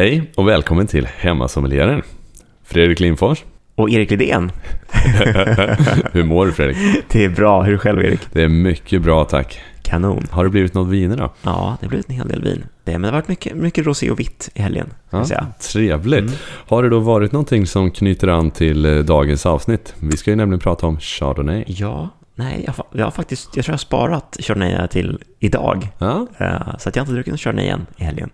[0.00, 2.02] Hej och välkommen till Hemmasommelieren.
[2.64, 3.44] Fredrik Lindfors.
[3.74, 4.52] Och Erik Lidén.
[6.12, 6.76] Hur mår du Fredrik?
[7.08, 8.20] Det är bra, hur är själv Erik?
[8.32, 9.60] Det är mycket bra tack.
[9.82, 10.26] Kanon.
[10.30, 11.32] Har det blivit något viner då?
[11.42, 12.64] Ja, det har blivit en hel del vin.
[12.84, 14.92] Det, men det har varit mycket, mycket rosé och vitt i helgen.
[15.10, 15.46] Jag säga.
[15.72, 16.20] Trevligt.
[16.20, 16.32] Mm.
[16.42, 19.94] Har det då varit någonting som knyter an till eh, dagens avsnitt?
[19.98, 21.64] Vi ska ju nämligen prata om Chardonnay.
[21.66, 25.88] Ja, nej, jag, jag har faktiskt, jag tror jag har sparat Chardonnay till idag.
[25.98, 28.30] Ja, Eh, så att jag har inte druckit någon Chardonnay än i helgen.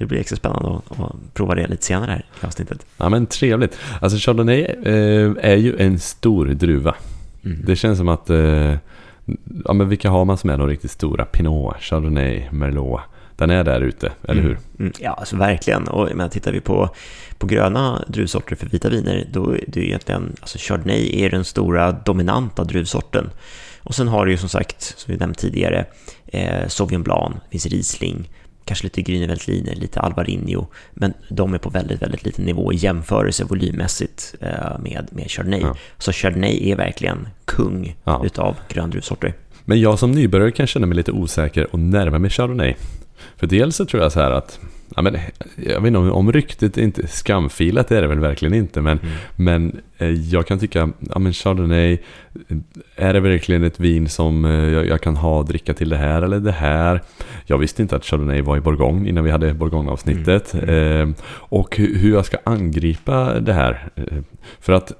[0.00, 2.86] Det blir extra spännande att, att prova det lite senare här i avsnittet.
[2.96, 3.78] ja men trevligt.
[4.00, 6.94] Alltså Chardonnay eh, är ju en stor druva.
[7.44, 7.62] Mm.
[7.64, 8.74] Det känns som att, eh,
[9.64, 11.24] ja men vilka har man som är de riktigt stora?
[11.24, 13.00] Pinot, Chardonnay, Merlot.
[13.36, 14.58] Den är där ute, eller hur?
[14.78, 15.88] Mm, ja, alltså verkligen.
[15.88, 16.90] Och men tittar vi på,
[17.38, 21.44] på gröna druvsorter för vita viner, då är det ju egentligen, alltså Chardonnay är den
[21.44, 23.30] stora dominanta druvsorten.
[23.82, 25.84] Och sen har du ju som sagt, som vi nämnt tidigare,
[26.26, 28.28] eh, Sauvignon Blanc, det finns Riesling,
[28.64, 32.76] kanske lite Grüne Veltliner, lite Alvarinho, men de är på väldigt, väldigt liten nivå i
[32.76, 35.60] jämförelse volymmässigt eh, med, med Chardonnay.
[35.60, 35.76] Ja.
[35.98, 38.22] Så Chardonnay är verkligen kung Ja.
[38.24, 39.34] utav gröndruvsorter.
[39.64, 42.74] Men jag som nybörjare kan känna mig lite osäker och närma mig Chardonnay.
[43.36, 44.60] För dels så tror jag så här att,
[44.96, 45.16] ja men,
[45.56, 48.80] jag vet inte om, om ryktet är inte skamfilat, det är det väl verkligen inte.
[48.80, 48.98] Men,
[49.36, 52.56] men eh, jag kan tycka, ja men Chardonnay, eh,
[52.96, 55.96] är det verkligen ett vin som eh, jag, jag kan ha och dricka till det
[55.96, 57.02] här eller det här?
[57.46, 60.54] Jag visste inte att Chardonnay var i Bourgogne innan vi hade Bourgogne-avsnittet.
[60.54, 63.88] Eh, och hur, jag ska angripa det här.
[64.60, 64.92] För att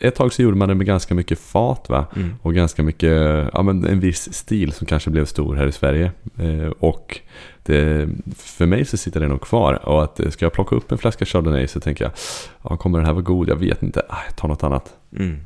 [0.00, 2.06] ett tag så gjorde man det med ganska mycket fat va?
[2.16, 2.34] Mm.
[2.42, 3.12] Och ganska mycket,
[3.52, 6.12] ja men en viss stil som kanske blev stor här i Sverige.
[6.38, 7.20] Eh, och
[7.62, 9.88] det, för mig så sitter det nog kvar.
[9.88, 12.12] Och att eh, ska jag plocka upp en flaska Chardonnay så tänker jag,
[12.62, 13.48] ja kommer den här vara god?
[13.48, 14.96] Jag vet inte, ah, jag tar något annat.
[15.16, 15.38] Mm.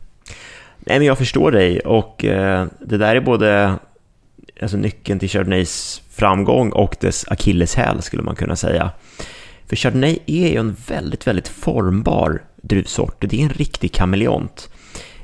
[0.78, 3.74] Nej, men jag förstår dig och eh, det där är både
[4.62, 8.90] alltså, nyckeln till Chardonnays framgång och dess akilleshäl skulle man kunna säga.
[9.68, 13.16] För Chardonnay är ju en väldigt, väldigt formbar druvsort.
[13.18, 14.68] Det är en riktig kameleont.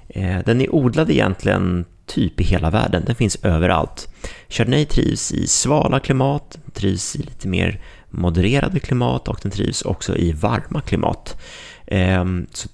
[0.08, 3.02] Eh, den är odlad egentligen typ i hela världen.
[3.06, 4.08] Den finns överallt.
[4.48, 7.80] Chardonnay trivs i svala klimat, trivs i lite mer
[8.10, 11.42] modererade klimat och den trivs också i varma klimat.
[11.86, 12.24] Eh,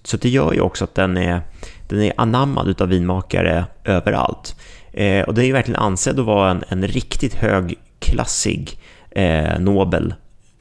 [0.05, 1.41] så, det gör ju också att den är,
[1.89, 4.57] den är anammad utav vinmakare överallt.
[4.93, 8.79] Eh, och den är ju verkligen ansedd att vara en, en riktigt högklassig
[9.11, 10.15] eh, nobel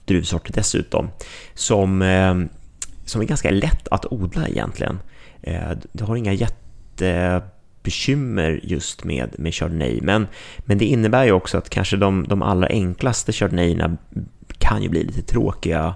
[0.05, 1.09] druvsort dessutom.
[1.53, 2.35] Som, eh,
[3.05, 4.99] som är ganska lätt att odla egentligen.
[5.41, 9.99] Eh, Du har inga jättebekymmer just med, med Chardonnay.
[10.01, 10.27] Men,
[10.57, 13.97] men det innebär ju också att kanske de, de allra enklaste Chardonnayerna
[14.59, 15.95] kan ju bli lite tråkiga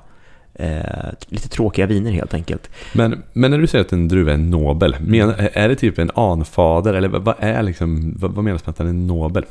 [0.59, 2.69] Eh, lite tråkiga viner helt enkelt.
[2.93, 6.11] Men, men när du säger att en druva är nobel, men, är det typ en
[6.15, 6.93] anfader?
[6.93, 9.45] Eller vad, vad är liksom, vad, vad menas med att den är nobel?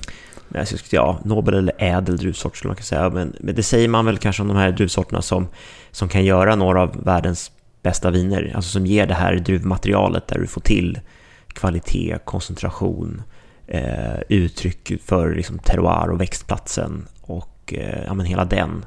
[0.49, 3.11] Men skulle- Ja, nobel eller ädel druvsort skulle man kunna säga.
[3.11, 5.49] Men, men det säger man väl kanske om de här druvsorterna som,
[5.91, 7.51] som kan göra några av världens
[7.83, 8.53] bästa viner.
[8.55, 11.01] Alltså som ger det här druvmaterialet där du får till
[11.49, 13.23] kvalitet, koncentration,
[13.67, 18.85] eh, uttryck för liksom terroir och växtplatsen och eh, ja, men hela den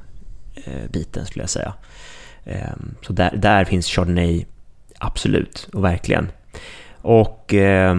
[0.54, 1.74] eh, biten skulle jag säga.
[2.44, 4.46] Eh, så där, där finns Chardonnay
[4.98, 6.28] absolut och verkligen.
[7.02, 7.96] Och eh,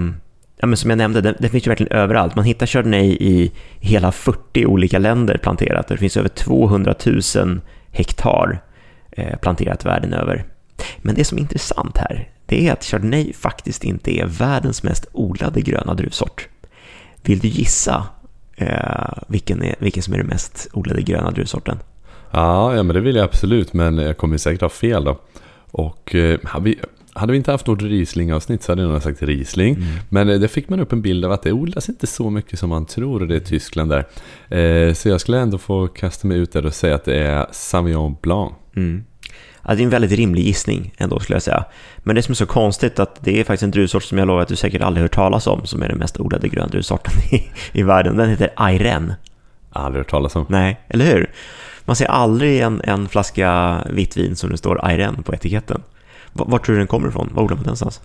[0.63, 2.35] ja, men som jag nämnde, det, det finns ju verkligen överallt.
[2.35, 5.87] Man hittar Chardonnay i hela 40 olika länder planterat.
[5.87, 6.95] Det finns över 200
[7.35, 8.61] 000 hektar
[9.11, 10.45] eh, planterat världen över.
[10.97, 15.05] Men det som är intressant här, det är att Chardonnay faktiskt inte är världens mest
[15.11, 16.47] odlade gröna druvsort.
[17.23, 18.07] Vill du gissa
[18.57, 21.79] eh, vilken, är, vilken som är den mest odlade gröna druvsorten?
[22.31, 25.19] Ja, ja men det vill jag absolut, men jag kommer säkert ha fel då.
[25.71, 26.79] Och eh, vi,
[27.15, 29.77] hade vi inte haft något Riesling-avsnitt så hade jag nog sagt Riesling.
[30.09, 32.59] Men eh, det fick man upp en bild av att det odlas inte så mycket
[32.59, 34.05] som man tror och det är Tyskland där.
[34.59, 37.47] Eh, så jag skulle ändå få kasta mig ut där och säga att det är
[37.51, 38.53] Sauvignon Blanc.
[38.75, 39.03] Mm.
[39.67, 41.65] Ja, det är en väldigt rimlig gissning ändå skulle jag säga.
[41.97, 44.41] Men det som är så konstigt att det är faktiskt en druvsort som jag lovar
[44.41, 47.83] att du säkert aldrig hört talas om som är den mest odlade gröndruvsorten i, i
[47.83, 48.17] världen.
[48.17, 49.13] Den heter Airen.
[49.69, 50.45] Aldrig hört talas om.
[50.49, 51.31] Nej, eller hur?
[51.85, 55.81] Man ser aldrig en, en flaska vitt vin som det står Airen på etiketten.
[56.33, 57.29] Var, tror du den kommer ifrån?
[57.33, 58.01] Var odlar man den någonstans?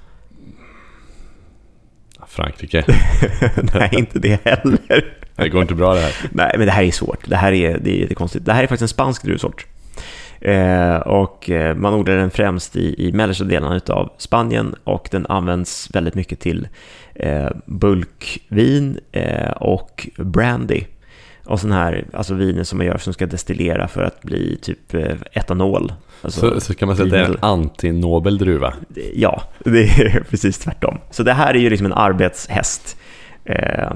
[2.27, 2.85] Frankrike.
[3.75, 5.15] Nej, inte det heller.
[5.37, 6.13] Det går inte bra det här.
[6.33, 7.29] Nej, men det här är svårt.
[7.29, 8.45] Det här är, det är jättekonstigt.
[8.45, 9.67] Det här är faktiskt en spansk druvsort.
[10.41, 15.27] Eh, och eh, man odlar den främst i, i mellersta delarna av Spanien och den
[15.27, 16.69] används väldigt mycket till
[17.15, 20.85] eh, bulkvin eh, och brandy.
[21.49, 24.95] Och sån här, alltså viner som man gör som ska destillera för att bli typ
[24.95, 25.93] eh, etanol.
[26.23, 28.75] Alltså, Så, så kan man säga att det är en antinobel druva.
[29.15, 30.99] Ja, det är precis tvärtom.
[31.11, 32.97] Så det här är ju liksom en arbetshäst.
[33.45, 33.93] Eh,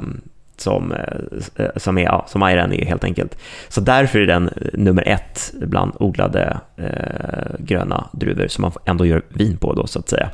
[0.57, 3.39] som, eh, som, är, ja, som Ayran är helt enkelt.
[3.69, 9.23] Så därför är den nummer ett bland odlade eh, gröna druvor som man ändå gör
[9.29, 10.31] vin på då så att säga.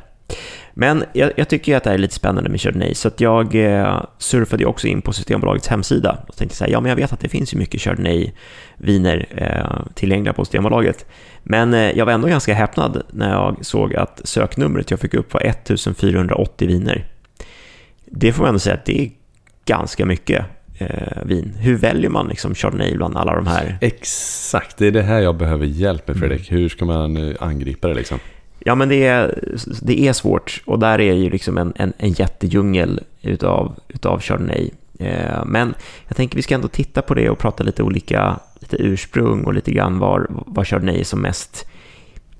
[0.79, 4.03] Men jag, jag tycker att det är lite spännande med Chardonnay, så att jag eh,
[4.17, 7.19] surfade också in på Systembolagets hemsida och tänkte så här, ja men jag vet att
[7.19, 11.05] det finns ju mycket Chardonnay-viner eh, tillgängliga på Systembolaget.
[11.43, 15.33] Men eh, jag var ändå ganska häpnad när jag såg att söknumret jag fick upp
[15.33, 17.05] var 1480 viner.
[18.05, 19.11] Det får man ändå säga att det är
[19.65, 20.45] ganska mycket
[20.77, 21.53] eh, vin.
[21.59, 23.77] Hur väljer man liksom Chardonnay bland alla de här?
[23.81, 26.51] Exakt, det är det här jag behöver hjälp med Fredrik.
[26.51, 26.61] Mm.
[26.61, 28.19] Hur ska man eh, angripa det liksom?
[28.59, 32.11] Ja, men det är, det är svårt och där är ju liksom en, en, en
[32.11, 34.69] jättedjungel utav, utav Chardonnay.
[34.99, 35.73] Eh, men
[36.07, 39.53] jag tänker vi ska ändå titta på det och prata lite olika lite ursprung och
[39.53, 41.65] lite grann var, var Chardonnay är som mest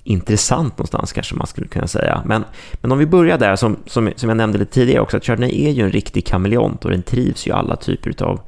[0.03, 2.21] intressant någonstans kanske man skulle kunna säga.
[2.25, 2.45] Men,
[2.81, 5.65] men om vi börjar där, som, som, som jag nämnde lite tidigare också, att Chardonnay
[5.65, 8.39] är ju en riktig kameleont och den trivs ju i alla typer av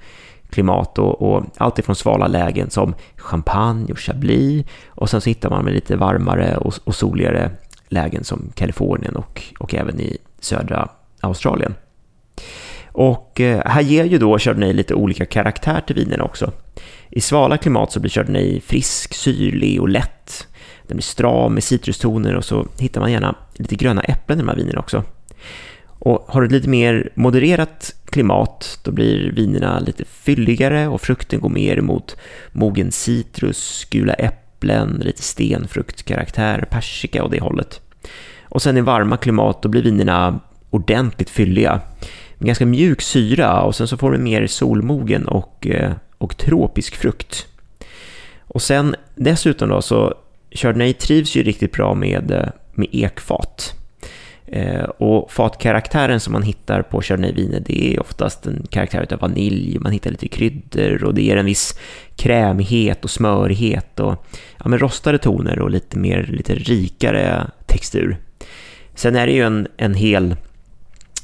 [0.52, 5.50] klimat och, och allt ifrån svala lägen som champagne och chablis och sen så hittar
[5.50, 7.52] man med lite varmare och, och soligare
[7.90, 10.90] lägen som Kalifornien och, och även i södra
[11.22, 11.76] Australien.
[12.94, 16.52] Och eh, här ger ju då Chardonnay lite olika karaktär till vinerna också.
[17.10, 20.48] I svala klimat så blir Chardonnay frisk, syrlig och lätt.
[20.88, 24.50] Den blir stram med citrustoner och så hittar man gärna lite gröna äpplen i de
[24.50, 25.04] här vinerna också.
[26.04, 31.40] Och har du ett lite mer modererat klimat, då blir vinerna lite fylligare och frukten
[31.40, 32.18] går mer mot
[32.52, 37.82] mogen citrus, gula äpplen, lite stenfruktkaraktär, persika och det hållet.
[38.44, 40.40] Och sen i varma klimat, då blir vinerna
[40.70, 41.82] ordentligt fylliga.
[42.38, 46.96] Med ganska mjuk syra och sen så får du mer solmogen och, eh, och tropisk
[46.96, 47.48] frukt.
[48.42, 50.14] Och sen dessutom då så
[50.52, 53.81] Chardonnay trivs ju riktigt bra med, eh, med ekfat.
[54.54, 59.80] Eh, och fatkaraktären som man hittar på chardonnayviner det är oftast en karaktär av vanilj,
[59.80, 61.80] man hittar lite kryddor och det ger en viss
[62.16, 64.26] krämighet och smörighet och
[64.58, 68.18] ja, men rostade toner och lite mer lite rikare textur.
[68.96, 70.36] Sen är det ju en, en hel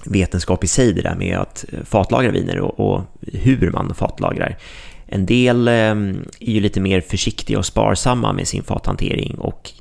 [0.06, 4.58] vetenskap i sig det där med att fatlagra viner och, och hur man fatlagrar.
[5.06, 9.72] En del eh, är ju lite mer försiktiga och sparsamma med sin fathantering och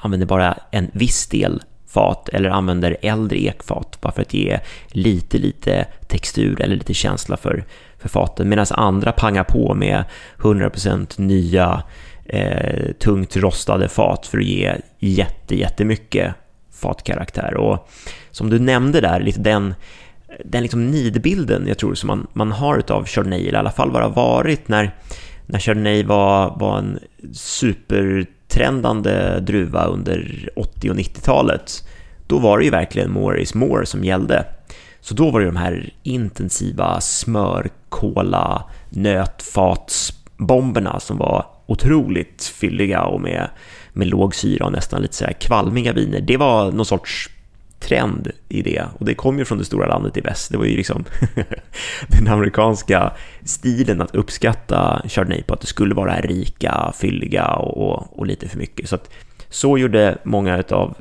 [0.00, 1.62] använder bara en viss del
[1.94, 7.36] fat eller använder äldre ekfat bara för att ge lite, lite textur eller lite känsla
[7.36, 7.64] för,
[7.98, 8.48] för faten.
[8.48, 10.04] Medan andra pangar på med
[10.38, 11.82] 100% nya
[12.24, 16.34] eh, tungt rostade fat för att ge jätte, jättemycket
[16.72, 17.56] fatkaraktär.
[17.56, 17.88] Och
[18.30, 19.74] som du nämnde där, lite den,
[20.44, 23.90] den liksom nidbilden jag tror som man, man har av Chardonnay, eller i alla fall
[23.90, 24.94] vad det har varit när,
[25.46, 26.98] när Chardonnay var, var en
[28.54, 31.88] trendande druva under 80 och 90-talet.
[32.26, 34.46] Då var det ju verkligen more is more som gällde.
[35.00, 43.20] Så då var det de här intensiva smör, kola, nötfatsbomberna som var otroligt fylliga och
[43.20, 43.48] med,
[43.92, 46.20] med låg syra och nästan lite så här kvalmiga viner.
[46.20, 47.30] Det var någon sorts
[47.84, 50.50] trend i det och det kom ju från det stora landet i väst.
[50.50, 51.04] Det var ju liksom
[52.08, 53.12] den amerikanska
[53.44, 58.48] stilen att uppskatta Chardonnay på att det skulle vara rika, fylliga och, och, och lite
[58.48, 58.88] för mycket.
[58.88, 59.10] Så att
[59.48, 60.94] så gjorde många av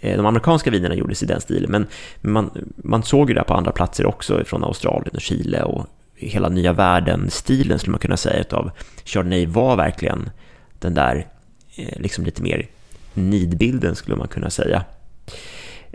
[0.00, 1.86] eh, de amerikanska vinerna gjordes i den stilen, men
[2.20, 6.48] man, man såg ju det på andra platser också, från Australien och Chile och hela
[6.48, 8.70] nya världen-stilen skulle man kunna säga av
[9.04, 10.30] Chardonnay var verkligen
[10.78, 11.26] den där
[11.76, 12.68] eh, liksom lite mer
[13.14, 14.84] nidbilden skulle man kunna säga.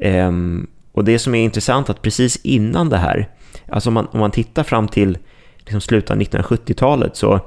[0.02, 3.30] Ehm, och det som är intressant att precis innan det här,
[3.68, 5.18] alltså om man, om man tittar fram till
[5.58, 7.40] liksom slutet av 1970-talet så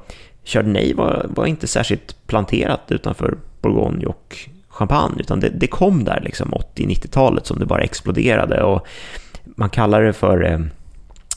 [0.44, 6.20] Chardonnay var, var inte särskilt planterat utanför Bourgogne och Champagne, utan det, det kom där
[6.24, 8.86] liksom 80-90-talet som det bara exploderade och
[9.44, 10.58] man kallar det för eh,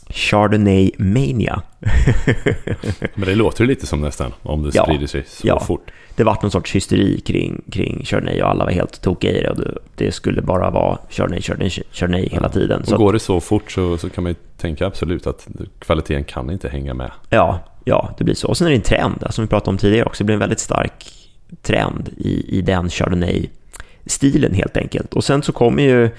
[0.10, 1.62] Chardonnay Mania.
[3.16, 5.60] Men det låter lite som nästan, om det sprider ja, sig så ja.
[5.60, 5.92] fort.
[6.16, 9.50] Det var någon sorts hysteri kring, kring Chardonnay och alla var helt tokiga i det
[9.50, 9.58] och
[9.96, 12.82] det, skulle bara vara Chardonnay, Chardonnay, Chardonnay hela tiden.
[12.82, 15.48] Och så går det så fort så, så kan man ju tänka absolut att
[15.80, 17.12] kvaliteten kan inte hänga med.
[17.30, 18.48] Ja, ja, det blir så.
[18.48, 20.40] Och sen är det en trend, som vi pratade om tidigare också, det blir en
[20.40, 21.14] väldigt stark
[21.62, 25.14] trend i, i den Chardonnay-stilen helt enkelt.
[25.14, 26.10] Och sen så kommer ju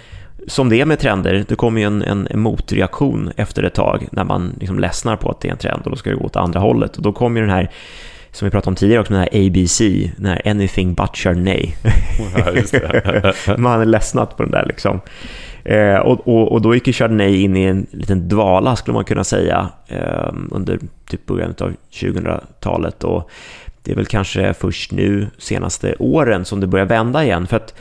[0.48, 4.24] som det är med trender, det kommer ju en, en, motreaktion efter ett tag när
[4.24, 6.36] man liksom ledsnar på att det är en trend och då ska det gå åt
[6.36, 6.96] andra hållet.
[6.96, 7.70] Och då kommer ju den här,
[8.32, 9.78] som vi pratade om tidigare också, den här ABC,
[10.16, 11.72] den här Anything But Chardonnay.
[12.34, 15.00] Ja, man är ledsnat på den där liksom.
[15.64, 19.04] Eh, och, och, och, då gick ju Chardonnay in i en liten dvala skulle man
[19.04, 20.78] kunna säga eh, under
[21.10, 23.04] typ början av 2000-talet.
[23.04, 23.30] Och
[23.82, 27.46] det är väl kanske först nu senaste åren som det börjar vända igen.
[27.46, 27.74] För att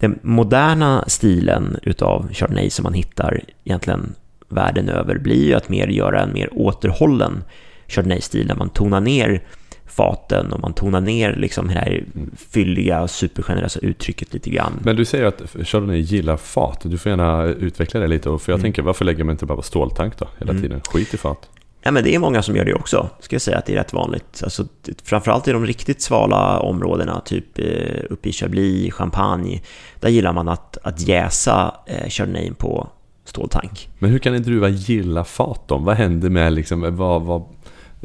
[0.00, 4.14] den moderna stilen utav Chardonnay som man hittar egentligen
[4.48, 7.44] världen över blir ju att mer göra en mer återhållen
[7.88, 9.42] Chardonnay-stil där man tonar ner
[9.86, 12.04] faten och man tonar ner liksom det här
[12.50, 14.72] fylliga, supergenerösa uttrycket lite grann.
[14.82, 16.80] Men du säger att Chardonnay gillar fat.
[16.82, 18.22] Du får gärna utveckla det lite.
[18.22, 18.62] För jag mm.
[18.62, 20.62] tänker, varför lägger man inte bara på ståltank då hela mm.
[20.62, 20.80] tiden?
[20.80, 21.48] Skit i fat.
[21.82, 23.76] Ja, men det är många som gör det också, ska jag säga att det är
[23.76, 24.40] rätt vanligt.
[24.44, 24.66] Alltså,
[25.04, 27.64] framförallt i de riktigt svala områdena, typ eh,
[28.10, 29.60] uppe i Chablis, Champagne,
[30.00, 32.88] där gillar man att, att jäsa eh, Chardonnay på
[33.24, 33.88] ståltank.
[33.98, 35.78] Men hur kan en druva gilla fat då?
[35.78, 37.42] Vad händer med liksom, vad, vad,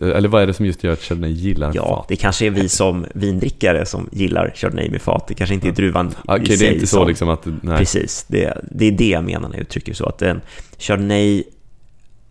[0.02, 2.08] eller vad är det som just gör att Chardonnay gillar ja, fat?
[2.08, 5.28] det kanske är vi som vindrickare som gillar Chardonnay med fat.
[5.28, 6.58] Det kanske inte är druvan okay, i sig.
[6.58, 7.46] det är inte så som, liksom att...
[7.62, 7.78] Nej.
[7.78, 10.06] Precis, det, det är det jag menar när jag uttrycker så.
[10.06, 10.42] Att en
[10.78, 11.44] Chardonnay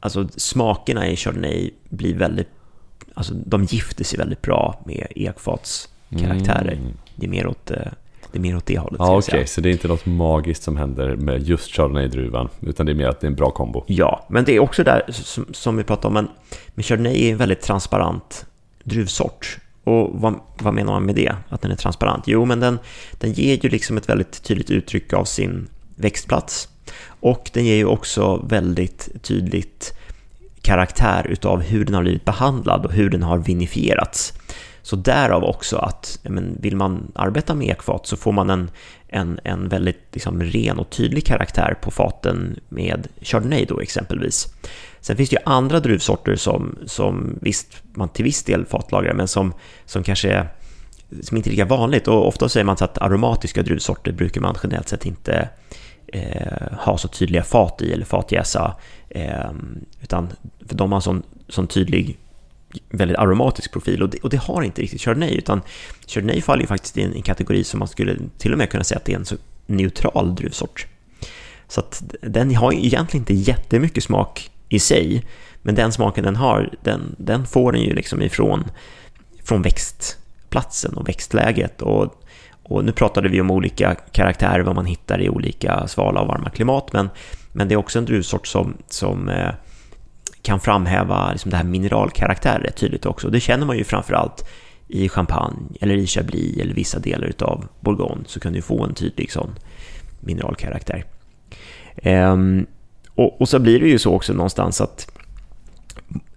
[0.05, 2.49] alltså smakerna i Chardonnay blir väldigt,
[3.15, 6.73] alltså de gifter sig väldigt bra med ekfatskaraktärer.
[6.73, 6.93] Mm.
[7.17, 7.77] Det är mer åt eh,
[8.33, 8.99] det, är mer åt det hållet.
[8.99, 9.47] Ja, Okej, okay.
[9.47, 13.09] så det är inte något magiskt som händer med just Chardonnay-druvan, utan det är mer
[13.09, 13.85] att det är en bra kombo.
[13.87, 16.29] Ja, men det är också där som, som vi pratade om, men,
[16.75, 18.47] men Chardonnay är en väldigt transparent
[18.83, 19.59] druvsort.
[19.85, 21.37] Och vad, vad, menar man med det?
[21.49, 22.25] Att den är transparent?
[22.27, 22.79] Jo, men den,
[23.13, 26.69] den ger ju liksom ett väldigt tydligt uttryck av sin växtplats.
[27.07, 29.95] Och den ger ju också väldigt tydligt
[30.63, 34.33] karaktär utav hur den har blivit behandlad och hur den har vinifierats.
[34.83, 38.71] Så därav också att men, vill man arbeta med ekfat så får man en,
[39.09, 44.47] en, en väldigt liksom, ren och tydlig karaktär på faten med Chardonnay då exempelvis.
[45.01, 49.29] Sen finns det ju andra druvsorter som, som visst, man till viss del fatlagrar men
[49.29, 49.55] som,
[49.87, 50.49] som kanske är
[51.23, 54.89] som inte är lika vanligt och ofta säger man att aromatiska druvsorter brukar man generellt
[54.89, 55.49] sett inte
[56.15, 58.77] eh, ha så tydliga fat i eller fatjäsa.
[59.09, 59.51] Eh,
[60.03, 60.29] utan
[60.69, 62.19] för de har sån, sån tydlig,
[62.91, 65.35] väldigt aromatisk profil och det, och det har inte riktigt Chardonnay.
[65.35, 65.63] Utan
[66.07, 68.85] Chardonnay faller ju faktiskt i en, en, kategori som man skulle till och med kunna
[68.85, 70.87] säga att det är en så neutral druvsort.
[71.69, 75.25] Så att den har ju egentligen inte jättemycket smak i sig.
[75.63, 78.65] Men den smaken den har, den, den får den ju liksom ifrån
[79.45, 81.83] från växtplatsen och växtläget.
[81.83, 82.24] Och
[82.65, 86.51] och nu pratade vi om olika karaktärer, vad man hittar i olika svala och varma
[86.51, 87.11] klimat, men,
[87.53, 89.51] men det är också en druvsort som, som eh,
[90.43, 93.31] kan framhäva liksom det här mineralkaraktärer rätt tydligt också.
[93.31, 94.49] Det känner man ju framförallt
[94.89, 98.95] i champagne eller i chablis eller vissa delar av bourgogne så kan du få en
[98.95, 99.51] tydlig sån
[100.21, 101.05] mineralkaraktär.
[101.97, 102.67] Ehm,
[103.15, 105.14] och, och, så blir det ju så också någonstans att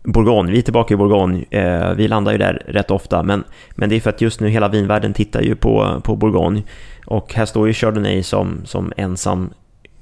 [0.07, 3.43] Bourgogne, vi är tillbaka i Bourgogne, eh, vi landar ju där rätt ofta, men,
[3.75, 6.63] men det är för att just nu hela vinvärlden tittar ju på, på Bourgogne.
[7.05, 9.49] Och här står ju Chardonnay som, som ensam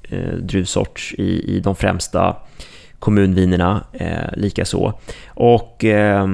[0.08, 2.36] eh, druvsort i, i de främsta
[2.98, 4.92] kommunvinerna eh, likaså.
[5.26, 6.26] Och eh,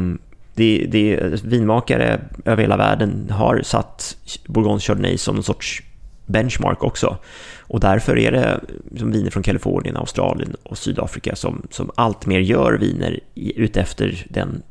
[0.55, 5.83] det, det, vinmakare över hela världen har satt Bourgogne Chardonnay som en sorts
[6.27, 7.17] benchmark också.
[7.61, 8.61] Och därför är det
[8.99, 14.63] som viner från Kalifornien, Australien och Sydafrika som, som allt mer gör viner utefter den,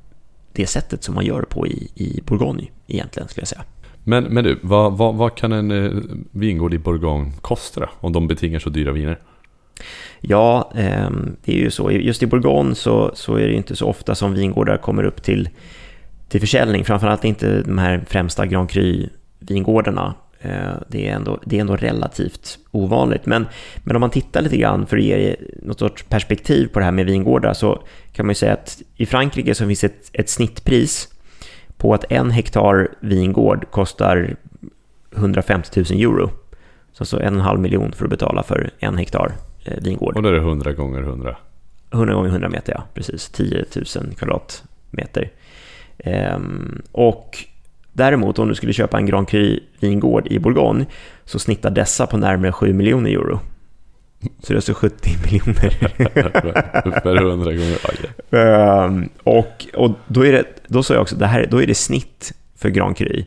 [0.53, 3.63] det sättet som man gör på i, i Bourgogne egentligen skulle jag säga.
[4.03, 5.91] Men, men du, vad, vad, vad kan en eh,
[6.31, 9.19] vingård i Bourgogne kosta om de betingar så dyra viner?
[10.19, 11.09] Ja, eh,
[11.45, 11.91] det är ju så.
[11.91, 15.49] Just i Bourgogne så, så är det inte så ofta som vingårdar kommer upp till,
[16.29, 16.85] till försäljning.
[16.85, 20.13] Framförallt inte de här främsta Grand Cru-vingårdarna.
[20.41, 23.25] Eh, det är, ändå, det är ändå relativt ovanligt.
[23.25, 23.47] Men,
[23.83, 26.91] men om man tittar lite grann för att ge något sorts perspektiv på det här
[26.91, 31.09] med vingårdar så kan man ju säga att i Frankrike så finns ett, ett snittpris
[31.77, 34.35] på att en hektar vingård kostar
[35.15, 36.29] 150 000 euro.
[36.93, 39.31] Så alltså en och en halv miljon för att betala för en hektar
[39.65, 40.15] eh, vingård.
[40.15, 41.37] Och då är det 100 gånger 100?
[41.93, 42.83] 100 gånger 100 meter, ja.
[42.93, 43.29] Precis.
[43.29, 45.31] 10 000 kvadratmeter.
[45.97, 47.37] Ehm, och
[47.93, 50.85] Däremot om du skulle köpa en Grand Cru-vingård i Bourgogne
[51.25, 53.39] så snittar dessa på närmare 7 miljoner euro.
[54.21, 55.93] Så det är alltså 70 miljoner.
[57.03, 58.85] Per 100 gånger.
[58.85, 61.75] Um, och, och då, är det, då sa jag också, det här, då är det
[61.75, 63.23] snitt för Grand Cru.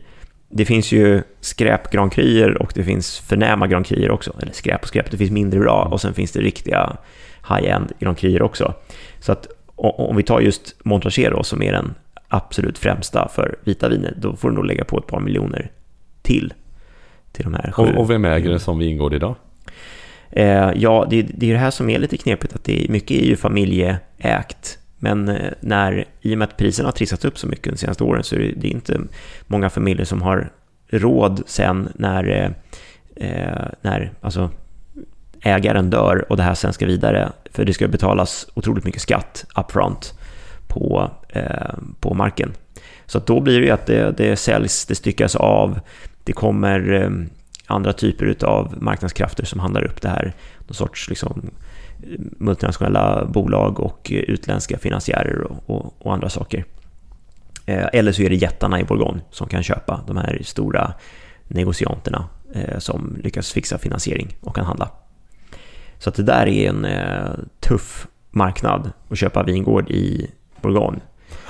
[0.49, 4.33] Det finns ju skräp Grand Cruer och det finns förnäma Grand Cruer också.
[4.41, 6.97] Eller skräp och skräp, det finns mindre bra och sen finns det riktiga
[7.49, 8.73] high-end Grand Cruer också.
[9.19, 11.95] Så att om vi tar just Montrachet som är den
[12.27, 15.71] absolut främsta för vita viner, då får du nog lägga på ett par miljoner
[16.21, 16.53] till.
[17.31, 17.83] Till de här sju.
[17.83, 19.35] Och, och vem äger det som vingård idag?
[20.29, 23.17] Eh, ja, det, det är det här som är lite knepigt, att det är, mycket
[23.17, 24.79] är ju familjeägt.
[24.99, 28.03] Men eh, när, i och med att priserna har trissats upp så mycket de senaste
[28.03, 28.99] åren så är det, det är inte
[29.47, 30.51] många familjer som har
[30.87, 32.51] råd sen när, eh,
[33.29, 34.49] eh, när alltså,
[35.41, 37.31] ägaren dör och det här sen ska vidare.
[37.51, 40.13] För det ska betalas otroligt mycket skatt upfront
[40.75, 42.53] på, eh, på marken.
[43.05, 45.79] Så då blir det ju att det, det säljs, det styckas av,
[46.23, 47.09] det kommer eh,
[47.67, 50.33] andra typer av marknadskrafter som handlar upp det här.
[50.59, 51.49] Någon sorts liksom,
[52.37, 56.65] multinationella bolag och utländska finansiärer och, och, och andra saker.
[57.65, 60.93] Eh, eller så är det jättarna i Bourgogne som kan köpa de här stora
[61.47, 64.89] negocianterna eh, som lyckas fixa finansiering och kan handla.
[65.99, 67.29] Så att det där är en eh,
[67.59, 70.31] tuff marknad att köpa vingård i
[70.65, 70.99] Bourgogne.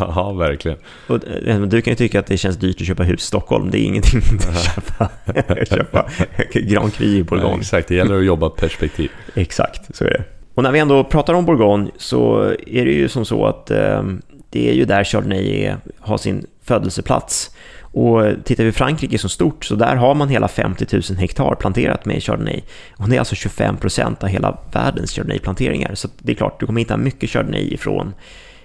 [0.00, 0.78] ja, verkligen.
[1.06, 1.20] Och,
[1.68, 3.70] du kan ju tycka att det känns dyrt att köpa hus i Stockholm.
[3.70, 5.10] Det är ingenting att köpa,
[5.64, 6.10] köpa
[6.52, 7.54] Grand Cru i Bourgogne.
[7.54, 9.10] Ja, exakt, det gäller att jobba perspektiv.
[9.34, 10.24] exakt, så är det.
[10.54, 14.02] Och när vi ändå pratar om Bourgogne så är det ju som så att eh,
[14.50, 17.50] det är ju där Chardonnay är, har sin födelseplats.
[17.92, 22.04] Och tittar vi Frankrike så stort så där har man hela 50 000 hektar planterat
[22.04, 22.62] med Chardonnay.
[22.96, 25.94] Och det är alltså 25 procent av hela världens Chardonnay-planteringar.
[25.94, 28.14] Så det är klart, du kommer hitta mycket Chardonnay ifrån,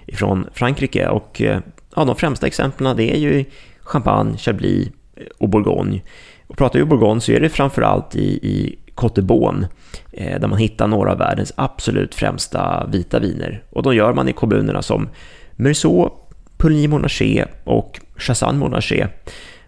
[0.06, 1.08] ifrån Frankrike.
[1.08, 1.60] Och eh,
[1.96, 3.44] ja, de främsta exemplen det är ju
[3.80, 6.00] Champagne, Chablis eh, och Bourgogne.
[6.46, 9.68] Och pratar vi Bourgogne så är det framförallt i, i Côte
[10.12, 13.62] eh, där man hittar några av världens absolut främsta vita viner.
[13.70, 15.08] Och de gör man i kommunerna som
[15.56, 16.12] Meursault,
[16.56, 19.06] Pouligny Monarché och Chassagne Monarché.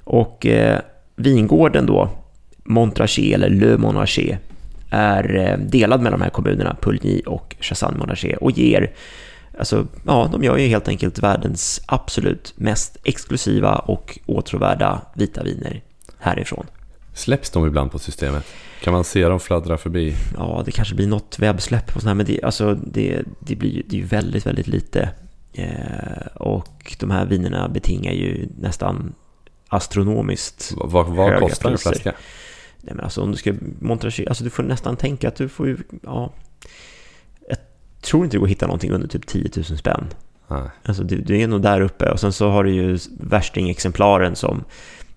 [0.05, 0.79] Och eh,
[1.17, 2.11] vingården då,
[2.65, 4.39] Montrachet eller Le Monarché,
[4.91, 8.91] är eh, delad mellan de här kommunerna, Pouligny och Chassagne Monarché och ger
[9.59, 15.83] Alltså, ja, de gör ju helt enkelt världens absolut mest exklusiva och åtråvärda vita viner
[16.19, 16.67] härifrån.
[17.15, 18.47] Släpps de ibland på systemet?
[18.83, 20.15] Kan man se dem fladdra förbi?
[20.37, 24.05] Ja, det kanske blir något webbsläpp och sådär, men det, alltså, det, det blir ju
[24.05, 25.11] väldigt, väldigt lite.
[25.53, 29.15] Eh, och de här vinerna betingar ju nästan
[29.69, 32.15] astronomiskt Vad, vad kostar en flaska?
[32.81, 35.67] Nej, men alltså om du ska Montrachet, alltså du får nästan tänka att du får
[35.67, 36.33] ju, ja,
[38.01, 40.07] tror inte det går att hitta någonting under typ 10 000 spänn.
[40.49, 40.63] Nej.
[40.85, 44.65] Alltså du, du, är nog där uppe och sen så har du ju värstingexemplaren som,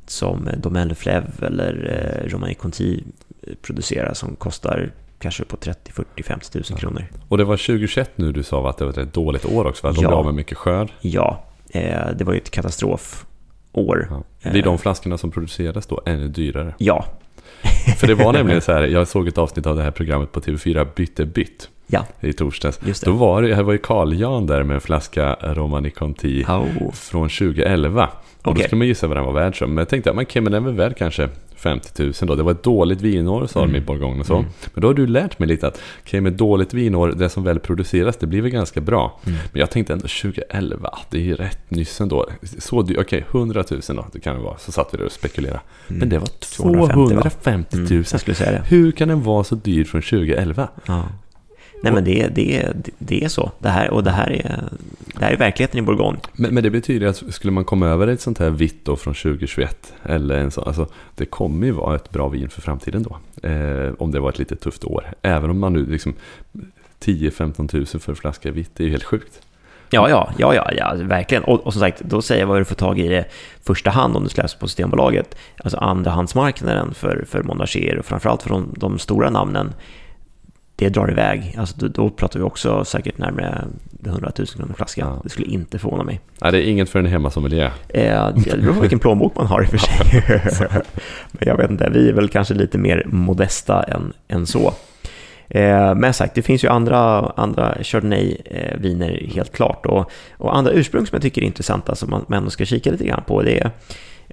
[0.05, 1.73] som Domaine Fleuve eller
[2.25, 3.03] eh, Romain Conti
[3.61, 7.05] producerar som kostar kanske på 30, 40, 50 000 kronor.
[7.27, 9.93] Och det var 2021 nu du sa att det var ett dåligt år också, va?
[9.93, 10.07] De ja.
[10.09, 10.91] blev av med mycket skörd.
[11.01, 14.07] Ja, eh, det var ju ett katastrofår.
[14.09, 14.23] Ja.
[14.41, 16.75] Det är de flaskorna som producerades då ännu dyrare.
[16.77, 17.05] Ja.
[17.97, 20.39] För det var nämligen så här, jag såg ett avsnitt av det här programmet på
[20.39, 21.69] TV4, Bytte bytt.
[21.91, 22.05] Ja.
[22.19, 22.79] I torsdags.
[22.85, 23.11] Just det.
[23.11, 26.91] Då var det, här var ju Carl Jan där med en flaska Romani Conti oh.
[26.91, 28.09] från 2011.
[28.41, 28.63] Och okay.
[28.63, 30.63] då ska man gissa vad den var värd Men jag tänkte, men, okay, men den
[30.63, 32.35] var värd kanske 50 000 då.
[32.35, 33.71] Det var ett dåligt vinår sa mm.
[33.71, 34.35] de i Bourgogne och så.
[34.35, 34.49] Mm.
[34.73, 37.59] Men då har du lärt mig lite att okay, med dåligt vinår, det som väl
[37.59, 39.19] produceras, det blir väl ganska bra.
[39.25, 39.39] Mm.
[39.51, 42.25] Men jag tänkte ändå 2011, det är ju rätt nyss ändå.
[42.59, 44.57] Så dyrt, okej okay, 100 000 då, det kan det vara.
[44.57, 45.61] Så satt vi där och spekulerade.
[45.87, 45.99] Mm.
[45.99, 47.85] Men det var 250 000.
[47.87, 48.63] Mm, jag skulle säga det.
[48.67, 50.67] Hur kan den vara så dyr från 2011?
[50.85, 51.03] Ja.
[51.81, 53.51] Nej, men det, det, det är så.
[53.59, 54.63] Det här, och det här, är,
[55.15, 56.19] det här är verkligheten i Bourgogne.
[56.33, 59.13] Men, men det betyder att skulle man komma över ett sånt här vitt då från
[59.13, 63.47] 2021, eller en sån, alltså, det kommer ju vara ett bra vin för framtiden då.
[63.49, 65.13] Eh, om det var ett lite tufft år.
[65.21, 66.13] Även om man nu liksom
[67.03, 69.41] 10-15 tusen för en flaska vitt, det är ju helt sjukt.
[69.93, 71.43] Ja, ja, ja, ja, ja verkligen.
[71.43, 73.25] Och, och som sagt, då säger jag vad du får tag i det
[73.63, 75.35] första hand om du släpps på Systembolaget.
[75.63, 79.73] Alltså andrahandsmarknaden för, för Monarcher och framförallt för de, de stora namnen
[80.81, 81.55] det drar iväg.
[81.57, 83.65] Alltså, då, då pratar vi också säkert närmare
[84.05, 85.01] 100 000 kronor flaska.
[85.01, 85.19] Ja.
[85.23, 86.19] Det skulle inte förvåna mig.
[86.41, 87.71] Nej, det är inget för en hemmasommelier.
[87.89, 90.23] Eh, det beror på vilken plånbok man har i och för sig.
[91.31, 94.73] Men jag vet inte, vi är väl kanske lite mer modesta än, än så.
[95.49, 99.85] Eh, men sagt, det finns ju andra, andra Chardonnay-viner helt klart.
[99.85, 103.05] Och, och andra ursprung som jag tycker är intressanta som man, man ska kika lite
[103.05, 103.41] grann på.
[103.41, 103.71] Det är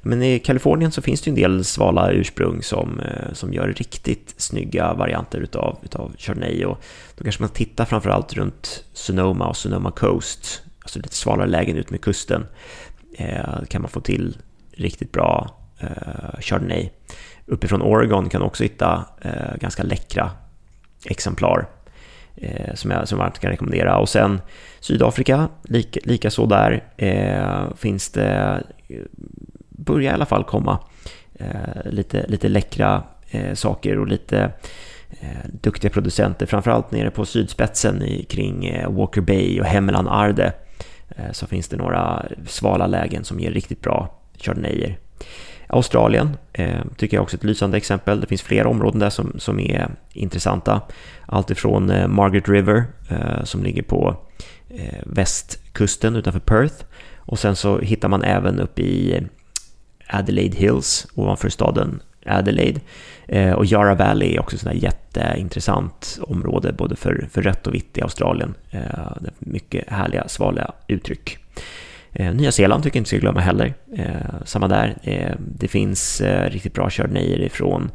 [0.03, 4.35] men i Kalifornien så finns det en del svala ursprung som, eh, som gör riktigt
[4.37, 6.65] snygga varianter utav, utav Chardonnay.
[6.65, 6.83] Och
[7.17, 11.91] då kanske man tittar framförallt runt Sonoma och Sonoma Coast, alltså lite svalare lägen ut
[11.91, 12.47] med kusten.
[13.19, 14.37] Eh, kan man få till
[14.73, 16.91] riktigt bra eh, Chardonnay.
[17.47, 20.31] Uppifrån Oregon kan man också hitta eh, ganska läckra
[21.05, 21.69] exemplar
[22.37, 23.99] eh, som jag som varmt kan rekommendera.
[23.99, 24.41] Och sen
[24.81, 28.97] Sydafrika, lika, lika så där, eh, finns det eh,
[29.89, 30.79] börjar i alla fall komma
[31.35, 34.53] eh, lite, lite läckra eh, saker och lite
[35.11, 40.53] eh, duktiga producenter, framförallt nere på sydspetsen i, kring eh, Walker Bay och Hemelan Arde
[41.09, 44.99] eh, så finns det några svala lägen som ger riktigt bra chardonnayer.
[45.67, 48.21] Australien eh, tycker jag också är ett lysande exempel.
[48.21, 50.81] Det finns flera områden där som, som är intressanta.
[51.27, 54.17] Allt ifrån eh, Margaret River eh, som ligger på
[54.69, 56.85] eh, västkusten utanför Perth
[57.17, 59.27] och sen så hittar man även uppe i
[60.09, 62.81] Adelaide Hills ovanför staden Adelaide.
[63.27, 67.99] Eh, och Yarra Valley är också ett jätteintressant område både för, för rött och vitt
[67.99, 68.55] i Australien.
[68.71, 68.81] Eh,
[69.39, 71.39] mycket härliga, svaliga uttryck.
[72.13, 73.75] Eh, Nya Zeeland tycker jag inte ska glömma heller.
[74.45, 74.97] samma där.
[75.39, 77.91] det finns riktigt bra chardonnayer ifrån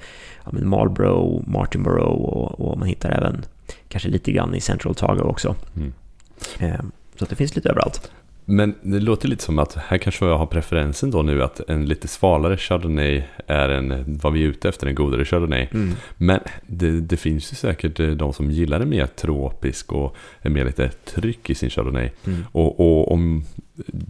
[0.45, 3.45] ja, Marlborough, Martinborough och, och man hittar även
[3.87, 5.55] kanske lite grann i Central Otago också.
[5.75, 6.91] Mm.
[7.19, 8.11] Så det finns lite överallt.
[8.45, 11.85] Men det låter lite som att här kanske jag har preferensen då nu att en
[11.85, 15.67] lite svalare Chardonnay är en, vad vi är ute efter, en godare Chardonnay.
[15.73, 15.93] Mm.
[16.17, 20.49] Men det, det finns ju säkert eh, de som gillar det mer tropisk och är
[20.49, 22.09] mer lite tryck i sin Chardonnay.
[22.25, 22.45] Mm.
[22.51, 23.43] Och, och om,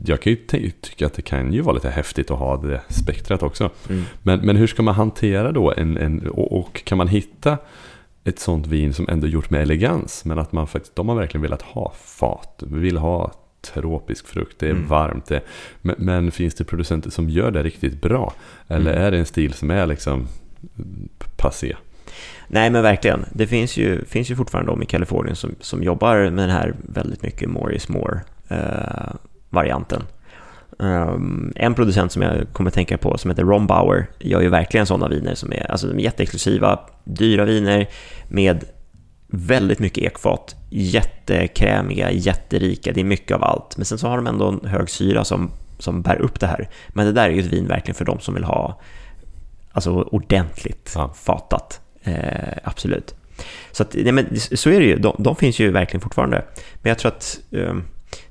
[0.06, 2.82] jag kan ju ty- tycka att det kan ju vara lite häftigt att ha det
[2.90, 3.70] spektrat också.
[3.90, 4.04] Mm.
[4.24, 7.58] Men, men hur ska man hantera då en, en och, och kan man hitta
[8.24, 11.42] ett sånt vin som ändå gjort med elegans men att man faktiskt, de har verkligen
[11.42, 13.32] velat ha fat, vill ha
[13.64, 14.88] tropisk frukt, det är Mm.
[14.88, 15.26] varmt.
[15.26, 15.42] Det,
[15.82, 18.34] men, men finns det producenter som gör det riktigt bra?
[18.68, 19.04] Eller Mm.
[19.04, 20.28] är det en stil som är liksom
[21.38, 21.76] passé?
[22.48, 26.16] Nej men verkligen, det finns ju, finns ju fortfarande de i Kalifornien som, som jobbar
[26.18, 29.14] med den här väldigt mycket more is more eh,
[29.50, 30.04] varianten.
[30.80, 34.50] Um, en producent som jag kommer att tänka på som heter Ron Bauer gör ju
[34.50, 37.88] verkligen sådana viner som är, alltså de är jätteexklusiva, dyra viner
[38.28, 38.64] med
[39.36, 43.78] väldigt mycket ekfat, jättekrämiga, jätterika, det är mycket av allt.
[43.78, 46.70] Men sen så har de ändå en hög syra som, som bär upp det här.
[46.90, 48.80] Men det där är ju ett vin verkligen för de som vill ha
[49.72, 51.14] alltså ordentligt Ja.
[51.16, 51.82] fatat.
[52.04, 53.16] Eh, absolut.
[53.72, 56.46] Så, att, nej, men, så är det ju, de, de finns ju verkligen fortfarande.
[56.82, 57.76] Men jag tror att eh,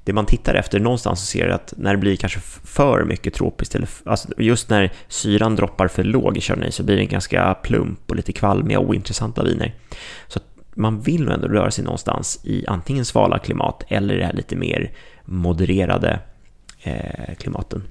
[0.05, 3.75] det man tittar efter någonstans så ser att när det blir kanske för mycket tropiskt,
[3.75, 8.11] eller alltså just när syran droppar för låg i Chardonnay så blir det ganska plump
[8.11, 9.75] och lite kvalmiga och ointressanta viner.
[10.29, 10.41] Så
[10.75, 14.57] man vill nog ändå röra sig någonstans i antingen svala klimat eller det här lite
[14.57, 14.91] mer
[15.25, 16.21] modererade
[16.83, 17.83] eh, klimaten.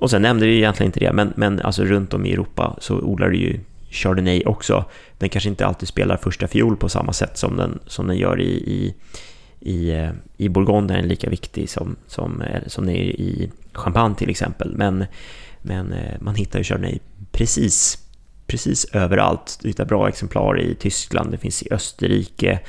[0.00, 3.00] Och sen nämnde vi egentligen inte det, men, men alltså runt om i Europa så
[3.00, 4.84] odlar du ju Chardonnay också.
[5.18, 8.40] Den kanske inte alltid spelar första fiol på samma sätt som den, som den gör
[8.40, 8.94] i, i,
[9.60, 13.50] i, eh, i Bourgogne, är den lika viktig som, som, eh, som den är i
[13.72, 14.76] Champagne till exempel.
[14.76, 15.04] Men,
[15.62, 16.98] men eh, man hittar ju Chardonnay
[17.32, 17.98] precis,
[18.48, 19.58] precis överallt.
[19.62, 22.60] Du hittar bra exemplar i Tyskland, det finns i Österrike,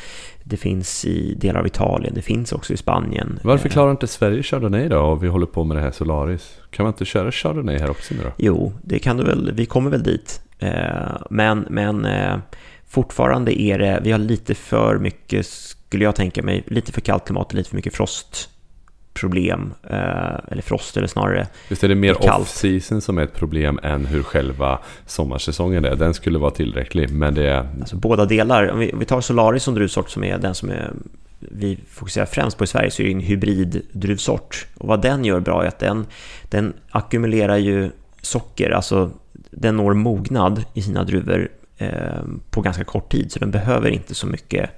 [0.43, 3.39] det finns i delar av Italien, det finns också i Spanien.
[3.43, 4.99] Varför Eh, klarar inte Sverige Chardonnay då?
[4.99, 6.53] Och vi håller på med det här Solaris.
[6.71, 8.31] Kan man inte köra Chardonnay här också nu då?
[8.37, 9.51] Jo, det kan du väl.
[9.53, 10.41] Vi kommer väl dit.
[10.59, 10.71] Eh,
[11.29, 12.37] Men, men eh,
[12.87, 17.25] fortfarande är det, vi har lite för mycket, skulle jag tänka mig, lite för kallt
[17.25, 18.55] klimat och lite för mycket frostproblem.
[19.23, 19.97] Eh,
[20.51, 21.47] Eller frost eller snarare.
[21.67, 25.95] Visst är det mer off-season som är ett problem än hur själva sommarsäsongen är?
[25.95, 27.67] Den skulle vara tillräcklig, men det är...
[27.79, 28.71] Alltså båda delar.
[28.71, 30.91] Om vi, om vi tar Solaris som druvsort som är den som är,
[31.39, 34.67] vi fokuserar främst på i Sverige så är det en hybriddruvsort.
[34.77, 36.05] Och vad den gör bra är att den,
[36.49, 39.11] den ackumulerar ju socker, alltså
[39.51, 43.31] den når mognad i sina druvor eh, på ganska kort tid.
[43.31, 44.69] Så den behöver inte så mycket,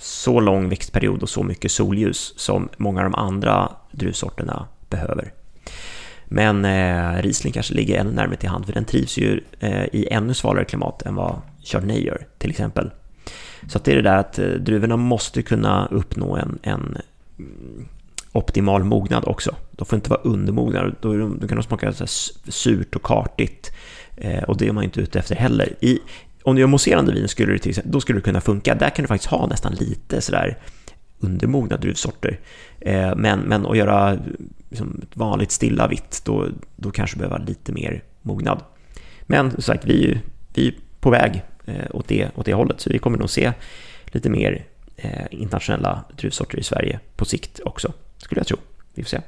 [0.00, 5.32] så lång växtperiod och så mycket solljus som många av de andra druvsorterna behöver.
[6.24, 10.08] Men eh, Riesling kanske ligger ännu närmare till hand för den trivs ju eh, i
[10.10, 12.90] ännu svalare klimat än vad Chardonnay gör till exempel.
[13.68, 16.96] Så att det är det där att eh, druvorna måste kunna uppnå en, en
[17.38, 17.88] mm,
[18.32, 19.54] optimal mognad också.
[19.70, 23.02] De får inte vara undermogna, då, de, då kan de smaka så här surt och
[23.02, 23.70] kartigt
[24.16, 25.74] eh, och det är man inte ute efter heller.
[25.80, 25.98] I,
[26.42, 28.74] om du gör mousserande vin skulle det till exempel, då skulle det kunna funka.
[28.74, 30.58] Där kan du faktiskt ha nästan lite sådär
[31.18, 32.40] undermogna druvsorter.
[32.80, 34.18] Eh, men, men att göra
[34.68, 38.62] liksom, ett vanligt stilla vitt, då, då kanske du behöver lite mer mognad.
[39.22, 40.18] Men som sagt, vi är, ju,
[40.54, 43.52] vi är på väg eh, åt, det, åt det hållet, så vi kommer nog se
[44.06, 44.64] lite mer
[44.96, 48.56] eh, internationella druvsorter i Sverige på sikt också, skulle jag tro.
[48.94, 49.20] Vi får se.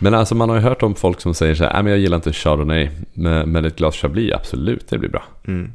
[0.00, 2.00] Men alltså man har ju hört om folk som säger så här, äh, men jag
[2.00, 5.24] gillar inte Chardonnay, men, men ett glas Chablis, absolut, det blir bra.
[5.46, 5.72] Mm.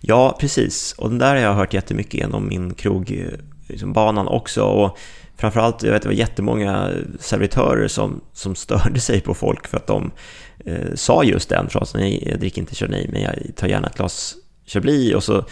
[0.00, 0.94] Ja, precis.
[0.98, 4.62] Och den där har jag hört jättemycket genom min krogbanan eh, liksom, också.
[4.62, 4.98] Och
[5.36, 9.86] framförallt, jag vet det var jättemånga servitörer som, som störde sig på folk för att
[9.86, 10.10] de
[10.64, 14.34] eh, sa just den frasen, jag dricker inte Chardonnay, men jag tar gärna ett glas
[14.68, 15.14] Chablis.
[15.14, 15.44] Och så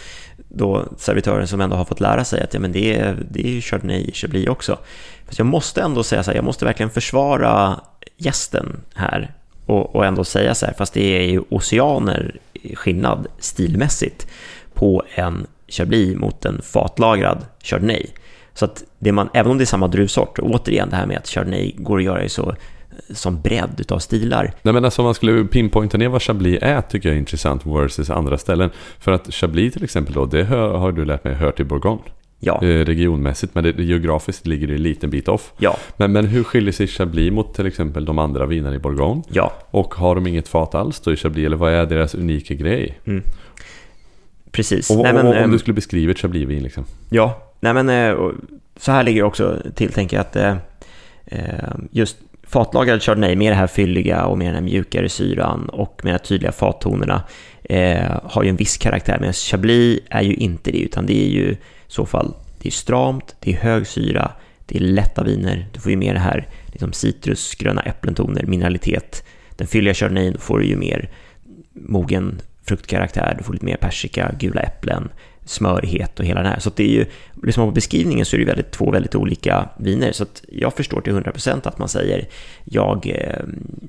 [0.49, 3.51] då servitören som ändå har fått lära sig att ja, men det, är, det är
[3.51, 4.77] ju Chardonnay i Chablis också.
[5.25, 7.79] Fast jag måste ändå säga så här, jag måste verkligen försvara
[8.17, 9.33] gästen här
[9.65, 12.39] och, och ändå säga så här, fast det är ju oceaner
[12.73, 14.27] skillnad stilmässigt
[14.73, 18.05] på en Chablis mot en fatlagrad Chardonnay.
[18.53, 21.27] Så att det man, även om det är samma druvsort, återigen det här med att
[21.27, 22.55] Chardonnay går att göra i så
[23.09, 24.53] som bredd utav stilar.
[24.61, 27.65] Nej men alltså om man skulle pinpointa ner vad Chablis är tycker jag är intressant
[27.65, 28.69] versus andra ställen.
[28.99, 32.01] För att Chablis till exempel då, det har du lärt mig hör till Bourgogne.
[32.39, 35.53] Ja, Eh, regionmässigt, men det, geografiskt ligger det en liten bit off.
[35.57, 39.23] ja, Men, men hur skiljer sig Chablis mot till exempel de andra vinerna i Bourgogne?
[39.29, 39.53] ja.
[39.71, 41.45] Och har de inget fat alls då i Chablis?
[41.45, 42.99] Eller vad är deras unika grej?
[44.51, 44.89] Precis.
[44.89, 46.85] Och, Nej, men, och, om ehm, du skulle beskriva ett Chablis-vin liksom.
[47.09, 48.29] Ja, nej men eh,
[48.79, 50.55] så här ligger det också till, tänker jag att eh,
[51.25, 56.01] eh, just fatlagrad chardonnay med det här fylliga och med den här mjukare syran och
[56.03, 57.23] med de här tydliga fattonerna
[57.63, 61.29] eh, har ju en viss karaktär, medan chablis är ju inte det, utan det är
[61.29, 61.57] ju i
[61.87, 64.31] så fall det är stramt, det är hög syra,
[64.65, 69.23] det är lätta viner, du får ju mer det här liksom citrus, gröna äpplentoner, mineralitet.
[69.55, 71.09] Den fylliga Chardonnayen får du ju mer
[71.73, 75.09] mogen fruktkaraktär, du får lite mer persika, gula äpplen,
[75.47, 76.59] smörighet och hela det här.
[76.59, 77.05] Så det är ju,
[77.43, 80.11] liksom på beskrivningen så är det väldigt, två väldigt olika viner.
[80.11, 82.27] Så jag förstår till 100% att man säger
[82.63, 83.43] jag eh,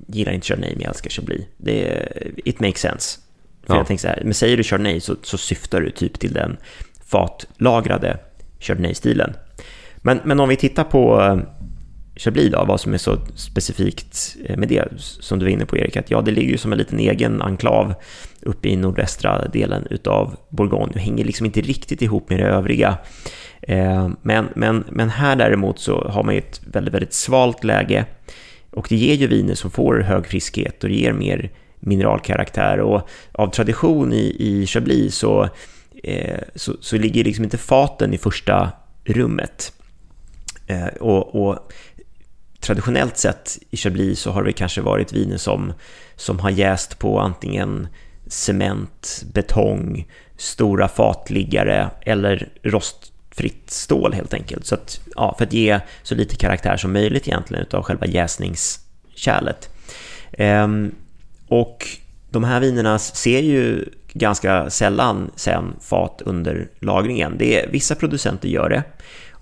[0.07, 1.45] gillar inte Chardonnay men jag älskar Chablis.
[1.57, 2.09] Det,
[2.45, 3.21] it makes sense.
[3.67, 3.81] För ja.
[3.81, 6.57] jag tänker så här, men säger du Chardonnay så, så syftar du typ till den
[7.05, 8.19] fatlagrade
[8.61, 9.35] Chardonnay-stilen.
[9.97, 11.39] Men, men om vi tittar på eh,
[12.19, 15.77] Chablis då, vad som är så specifikt eh, med det, som du var inne på
[15.77, 17.95] Erik, att ja, det ligger ju som en liten egen enklav
[18.43, 22.99] uppe i nordvästra delen utav Bourgogne och hänger liksom inte riktigt ihop med det övriga.
[23.63, 28.07] Eh, men, men, men här däremot så har man ju ett väldigt, väldigt svalt läge
[28.71, 31.51] och det ger ju viner som får hög friskhet och det ger mer
[31.81, 35.49] mineralkaraktär och av tradition i, i Chablis så,
[36.03, 38.71] eh, så, så ligger liksom inte faten i första
[39.05, 39.73] rummet.
[41.01, 41.73] Och, och,
[42.61, 45.73] traditionellt sett i Chablis så har det kanske varit viner som,
[46.17, 47.89] som har jäst på antingen
[48.27, 54.67] cement, betong, stora fatliggare eller rostfritt stål helt enkelt.
[54.67, 59.71] Så att, ja, för att ge så lite karaktär som möjligt egentligen av själva jäsningskärlet.
[60.33, 60.95] Ehm,
[61.49, 61.87] och
[62.31, 67.39] de här vinerna ser ju ganska sällan sen fat under lagringen.
[67.39, 68.83] Det är, vissa producenter gör det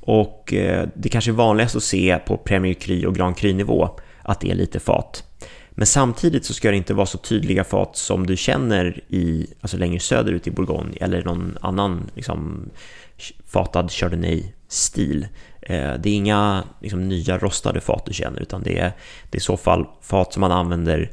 [0.06, 3.88] och eh, det kanske är vanligast att se på Premier Cru och Grand Cru-nivå
[4.22, 5.24] att det är lite fat.
[5.70, 9.76] Men samtidigt så ska det inte vara så tydliga fat som du känner i, alltså
[9.76, 12.70] längre söderut i Bourgogne eller någon annan liksom,
[13.46, 15.26] fatad Chardonnay-stil.
[15.60, 18.92] Eh, det är inga liksom, nya rostade fat du känner utan det är,
[19.30, 21.10] det är i så fall fat som man använder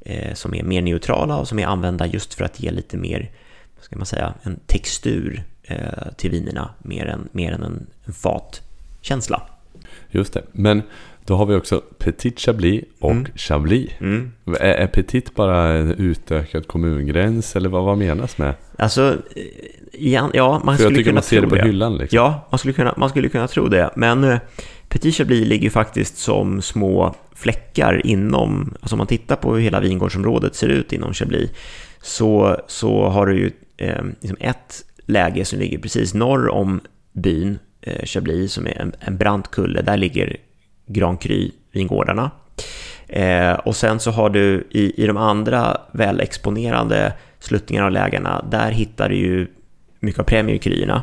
[0.00, 3.30] eh, som är mer neutrala och som är använda just för att ge lite mer,
[3.80, 9.42] ska man säga, en textur eh, till vinerna mer än, mer än en, en fatkänsla.
[10.10, 10.82] Just det, men
[11.26, 13.26] då har vi också Petit Chablis och mm.
[13.34, 13.90] Chablis.
[14.00, 14.32] Mm.
[14.46, 18.54] Är, är, Petit bara en utökad kommungräns eller vad, vad menas med?
[18.78, 19.16] Alltså,
[19.92, 21.66] ja, ja man För skulle jag tycker kunna man ser tro det på det.
[21.66, 22.16] hyllan liksom.
[22.16, 23.90] Ja, man skulle, kunna, man skulle kunna tro det.
[23.96, 24.38] Men eh,
[24.88, 29.80] Petit Chablis ligger faktiskt som små fläckar inom, alltså om man tittar på hur hela
[29.80, 31.50] vingårdsområdet ser ut inom Chablis,
[32.02, 36.80] så, så har du ju eh, liksom ett läge som ligger precis norr om
[37.12, 39.82] byn eh, Chablis, som är en, en brant kulle.
[39.82, 40.36] Där ligger
[40.86, 42.30] Grand Cru-vingårdarna.
[43.08, 48.70] Eh, och sen så har du i, i de andra välexponerade sluttningarna av lägena, där
[48.70, 49.46] hittar du ju
[50.00, 51.02] mycket av premierkryerna.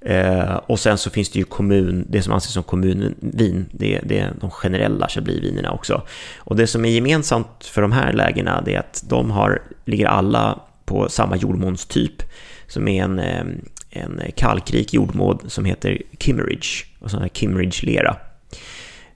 [0.00, 4.18] Eh, och sen så finns det ju kommun, det som anses som kommunvin, det, det
[4.18, 6.02] är de generella Chablis-vinerna också.
[6.38, 10.06] Och det som är gemensamt för de här lägena, det är att de har, ligger
[10.06, 12.22] alla på samma jordmånstyp,
[12.68, 18.16] som är en, ehm, en kalkrik jordmån som heter Kimmeridge, och sån här Kimmeridge-lera.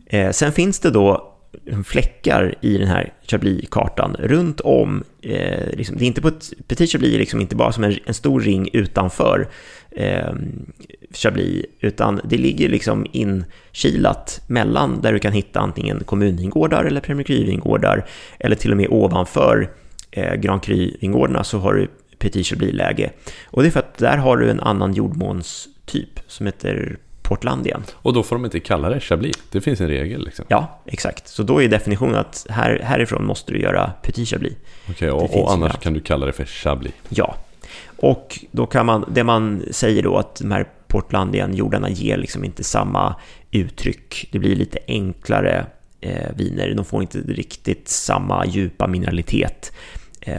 [0.07, 1.33] Eh, sen finns det då
[1.85, 5.05] fläckar i den här Chablis-kartan runt om.
[5.23, 7.97] Eh, liksom, det är inte på ett, Petit Chablis är liksom inte bara som en,
[8.05, 9.49] en stor ring utanför
[9.91, 10.33] eh,
[11.15, 17.25] Chablis, utan det ligger liksom inkilat mellan där du kan hitta antingen kommunvingårdar eller Premier
[17.25, 18.07] Cru-vingårdar,
[18.39, 19.71] eller till och med ovanför
[20.11, 21.89] eh, Grand Cru-vingårdarna så har du
[22.23, 23.11] Petit Chablis-läge.
[23.47, 27.81] Och det är för att där har du en annan jordmånstyp som heter Portlandia.
[27.95, 29.37] Och då får de inte kalla det Chablis?
[29.51, 30.45] Det finns en regel liksom?
[30.49, 31.29] Ja, exakt.
[31.29, 34.53] Så då är definitionen att här, härifrån måste du göra Petit Chablis.
[34.91, 36.93] Okej, okay, och, och annars kan du kalla det för Chablis?
[37.09, 37.37] Ja.
[37.97, 42.65] Och då kan man, det man säger då att de här Portlandian-jordarna ger liksom inte
[42.65, 43.17] samma
[43.51, 44.29] uttryck.
[44.33, 45.67] Det blir lite enklare
[46.01, 46.75] eh, viner.
[46.75, 49.73] De får inte riktigt samma djupa mineralitet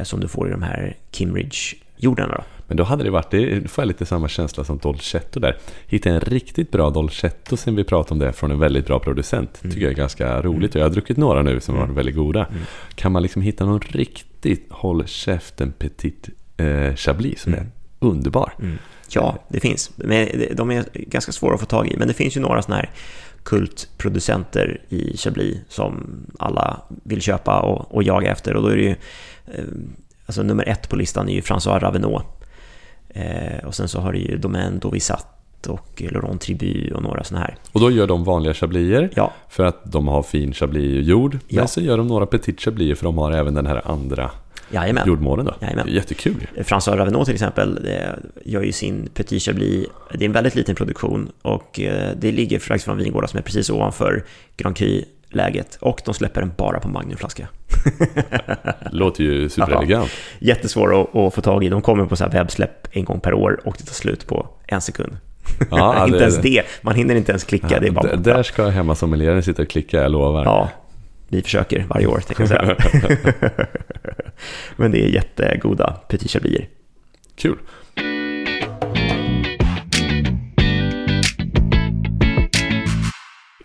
[0.04, 2.36] som du får i de här Kimridge-jordarna.
[2.36, 2.44] Då.
[2.68, 5.58] Men då hade det varit, det får jag lite samma känsla som Dolcetto där.
[5.88, 9.60] Hitta en riktigt bra Dolcetto sen vi pratade om det från en väldigt bra producent.
[9.64, 9.74] Mm.
[9.74, 10.76] tycker jag är ganska roligt.
[10.76, 11.88] Och jag har druckit några nu som mm.
[11.88, 12.46] var väldigt goda.
[12.46, 12.62] Mm.
[12.96, 17.72] Kan man liksom hitta någon riktigt håll käften petit eh, Chablis som är mm.
[18.00, 18.54] underbar?
[18.60, 18.78] Mm.
[19.10, 19.92] Ja, det finns.
[20.52, 21.98] De är ganska svåra att få tag i.
[21.98, 22.90] Men det finns ju några sådana här
[23.44, 26.08] kultproducenter i Chablis som
[26.40, 28.56] alla vill köpa och, och jaga efter.
[28.56, 28.96] Och då är det ju, eh,
[30.26, 32.44] alltså nummer ett på listan är ju François Ravenot
[33.14, 35.28] Eh, och sen så har du ju Domaine Dovisat
[35.68, 37.56] och Laurent Tribu och några sådana här.
[37.72, 39.34] Och då gör de vanliga chablier ja.
[39.50, 41.40] för att de har fin chablisjord.
[41.48, 41.62] Ja.
[41.62, 44.32] Men så gör de några petit chablier för de har även den här andra
[44.72, 45.08] Jajamän.
[45.08, 45.54] jordmålen då.
[45.62, 45.88] Jajamän.
[45.88, 47.90] Jättekul François Ravenot till exempel
[48.46, 52.60] gör ju sin Petit Chablis, det är en väldigt liten produktion och eh, det ligger
[52.60, 54.26] faktiskt från vingårdar som är precis ovanför
[54.58, 55.04] Grand Cru
[55.36, 55.78] läget.
[55.82, 57.48] Och de släpper den bara på Magnumflaska.
[58.92, 60.12] Låter ju superelegant.
[60.40, 61.70] Jättesvår att, att, få tag i.
[61.70, 64.82] De kommer på så webbsläpp en gång per år och det tar slut på en
[64.82, 65.18] sekund.
[65.72, 66.64] Ja, inte det, ens det.
[66.82, 67.68] Man hinner inte ens klicka.
[67.72, 70.46] Ja, det är bara där ska hemmasommelieren sitta och klicka, jag lovar.
[70.46, 70.70] Ja,
[71.28, 72.78] vi försöker varje år, tänkte jag säga.
[74.76, 76.68] Men det är jättegoda Petit Chablier.
[77.36, 77.58] Kul.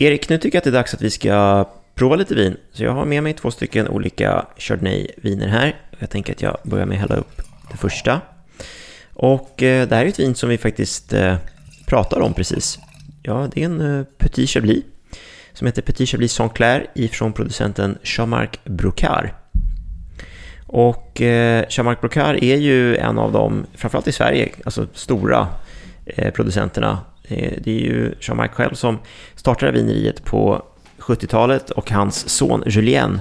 [0.01, 2.57] Erik, nu tycker jag att det är dags att vi ska prova lite vin.
[2.73, 5.77] Så jag har med mig två stycken olika Chardonnay-viner här.
[5.99, 8.21] Jag tänker att jag börjar med att hälla upp det första.
[9.13, 11.37] Och eh, det här är ett vin som vi faktiskt eh,
[11.87, 12.79] pratar om precis.
[13.23, 14.85] Ja, det är en eh, Petit Chablis
[15.53, 19.31] som heter Petit Chablis Saint-Clair ifrån producenten Jean-Marc Brocard.
[20.67, 25.49] Och eh, Jean-Marc Brocard är ju en av de, framförallt i Sverige, alltså stora
[26.07, 26.99] eh, producenterna.
[27.29, 28.99] Eh, det är ju Jean-Marc själv som
[29.35, 30.63] startade vineriet på
[30.99, 33.21] 70-talet och hans son Julien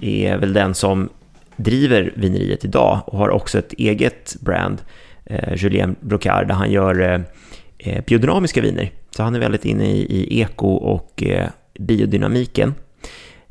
[0.00, 1.08] är väl den som
[1.56, 4.82] driver vineriet idag och har också ett eget brand,
[5.24, 7.20] eh, Julien Brocard, där han gör eh,
[7.78, 8.92] eh biodynamiska viner.
[9.10, 12.74] Så han är väldigt inne i, i eko och eh, biodynamiken.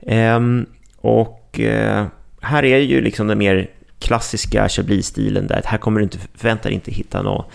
[0.02, 0.66] Ehm,
[0.98, 2.06] och eh,
[2.42, 6.74] här är ju liksom den mer klassiska Chablis-stilen där här kommer du inte förväntar dig
[6.74, 7.52] inte hitta något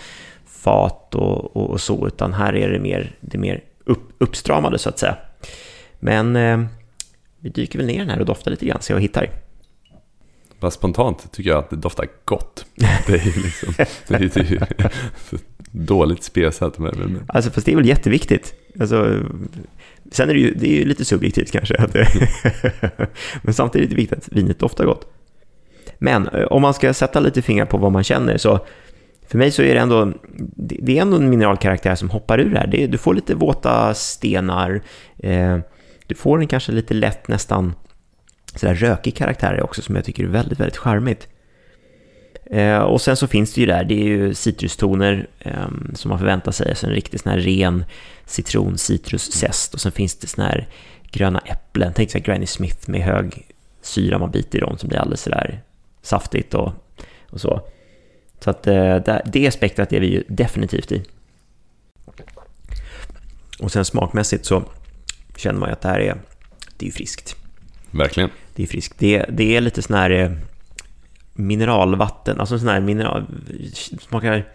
[0.63, 4.89] fat och, och, och, så, utan här är det mer, det mer upp, uppstramade så
[4.89, 5.17] att säga.
[5.99, 6.63] Men eh,
[7.39, 9.29] vi dyker väl ner den här och doftar lite grann, så jag hittar.
[10.59, 12.65] Bara spontant tycker jag att det doftar gott.
[13.07, 13.73] Det är ju liksom,
[14.07, 14.59] det är ju
[15.71, 16.79] dåligt spesat.
[16.79, 18.53] Men, Alltså fast det är väl jätteviktigt.
[18.79, 19.19] Alltså,
[20.11, 21.87] sen är det ju, det är ju lite subjektivt kanske.
[23.41, 25.07] men samtidigt är det viktigt att vinet doftar gott.
[25.97, 28.65] Men eh, om man ska sätta lite fingrar på vad man känner så
[29.27, 30.11] för mig så är det ändå,
[30.55, 32.87] det är ändå en mineralkaraktär som hoppar ur här.
[32.87, 34.81] du får lite våta stenar,
[35.17, 35.57] eh,
[36.07, 37.73] du får en kanske lite lätt nästan
[38.55, 41.27] sådär rökig karaktär också som jag tycker är väldigt, väldigt charmigt.
[42.45, 46.19] Eh, och sen så finns det ju där, det är ju citrustoner eh, som man
[46.19, 47.85] förväntar sig, alltså en riktigt sån här ren
[48.25, 50.67] citron, citruszest och sen finns det såna här
[51.11, 53.47] gröna äpplen, tänk sig Granny Smith med hög
[53.81, 55.61] syra man biter i dem som blir alldeles sådär
[56.01, 56.71] saftigt och,
[57.29, 57.61] och så.
[58.43, 61.03] Så att eh, det spektrat är vi ju definitivt i.
[63.59, 64.63] Och sen smakmässigt så
[65.35, 66.15] känner man ju att det här är,
[66.77, 67.35] det är ju friskt.
[67.91, 68.29] Verkligen.
[68.55, 68.95] Det är friskt.
[68.99, 70.31] Det, det är lite sån här eh,
[71.33, 73.25] mineralvatten, alltså sån här mineral,
[73.99, 74.45] smakar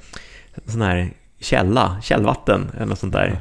[0.66, 3.40] sån här källa, källvatten eller något sånt där.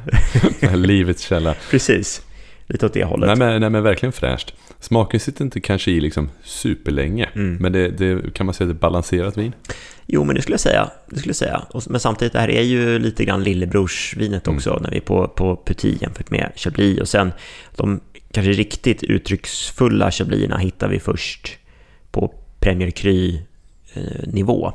[0.76, 1.54] Livets källa.
[1.70, 2.22] Precis,
[2.66, 3.26] lite åt det hållet.
[3.26, 4.54] Nej men, nej, men verkligen fräscht.
[4.80, 7.56] Smaken sitter inte kanske i liksom superlänge, mm.
[7.56, 9.52] men det, det, kan man säga att det är balanserat vin?
[10.10, 10.90] Jo, men det skulle jag säga.
[11.06, 11.66] Det skulle jag säga.
[11.86, 14.56] Men samtidigt, det här är ju lite grann lillebrorsvinet mm.
[14.56, 14.82] också, mm.
[14.82, 17.00] när vi är på, på Petit jämfört med Chablis.
[17.00, 17.32] Och sen
[17.76, 21.58] de kanske riktigt uttrycksfulla Chablierna hittar vi först
[22.10, 24.72] på Premier Cru-nivå.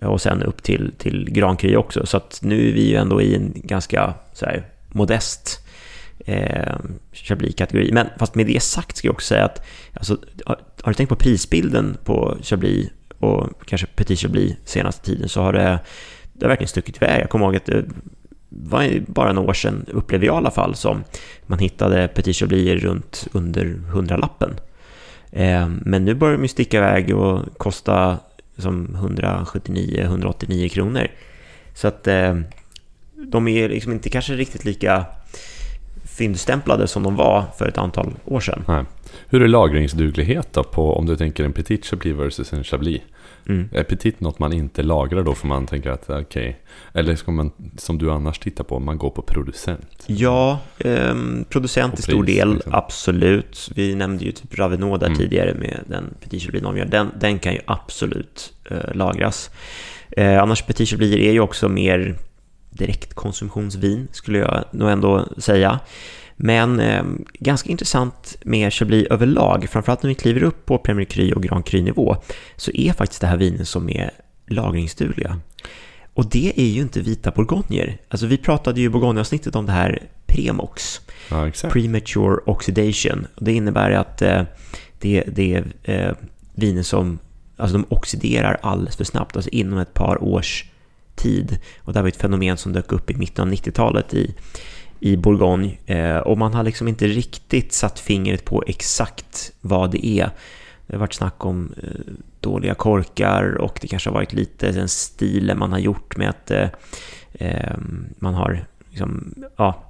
[0.00, 2.06] Och sen upp till, till Grand Cru också.
[2.06, 5.66] Så att nu är vi ju ändå i en ganska så här, modest
[6.26, 6.76] eh,
[7.12, 7.92] Chablis-kategori.
[7.92, 11.08] Men fast med det sagt ska jag också säga att alltså, har, har du tänkt
[11.08, 12.88] på prisbilden på Chablis
[13.20, 15.78] och kanske Petit Chablis senaste tiden så har det,
[16.32, 17.22] det har verkligen stuckit iväg.
[17.22, 17.84] Jag kommer ihåg att det
[18.48, 21.04] var bara några år sedan, upplever jag i alla fall, som
[21.46, 24.60] man hittade Petit Chablis runt under hundralappen.
[25.32, 28.18] Eh, men nu börjar de ju sticka iväg och kosta
[28.58, 31.08] som 179-189 kronor.
[31.74, 32.40] Så att eh,
[33.26, 35.06] de är liksom inte kanske riktigt lika
[36.18, 38.64] fyndstämplade som de var för ett antal år sedan.
[38.68, 38.84] Nej.
[39.28, 43.00] Hur är lagringsduglighet då på om du tänker en Petit Chablis versus en Chablis?
[43.48, 43.68] Mm.
[43.72, 46.54] Är Petit något man inte lagrar då för man tänker att okej, okay.
[46.92, 50.04] eller ska man som du annars tittar på, man går på producent?
[50.06, 51.14] Ja, eh,
[51.48, 52.74] producent i stor del, liksom.
[52.74, 53.70] absolut.
[53.74, 55.18] Vi nämnde ju typ Ravenot där mm.
[55.18, 59.50] tidigare med den Petit Chablis den, den kan ju absolut eh, lagras.
[60.10, 62.16] Eh, annars Petit Chablis är ju också mer
[62.70, 65.80] direktkonsumtionsvin skulle jag nog ändå säga.
[66.36, 67.04] Men eh,
[67.38, 71.66] ganska intressant med Chablis överlag, framförallt när vi kliver upp på Premier Cru och Grand
[71.66, 72.16] Cru-nivå,
[72.56, 74.10] så är faktiskt det här vinen som är
[74.46, 75.40] lagringsdugliga.
[76.14, 77.98] Och det är ju inte vita bourgogner.
[78.08, 81.00] Alltså vi pratade ju i Bourgogne-avsnittet om det här Premox,
[81.30, 83.26] ja, Premature Oxidation.
[83.38, 84.42] Det innebär att eh,
[84.98, 86.12] det, det är eh,
[86.54, 87.18] viner som
[87.56, 90.69] alltså de oxiderar alldeles för snabbt, alltså inom ett par års
[91.22, 91.58] tid.
[91.78, 94.34] Och det här var ett fenomen som dök upp i mitten av 90-talet i,
[95.00, 95.76] i Bourgogne.
[95.86, 100.30] Eh, och man har liksom inte riktigt satt fingret på exakt vad det är.
[100.86, 104.88] Det har varit snack om eh, dåliga korkar och det kanske har varit lite den
[104.88, 106.68] stilen man har gjort med att eh,
[107.32, 109.84] ehm, man har liksom, ja,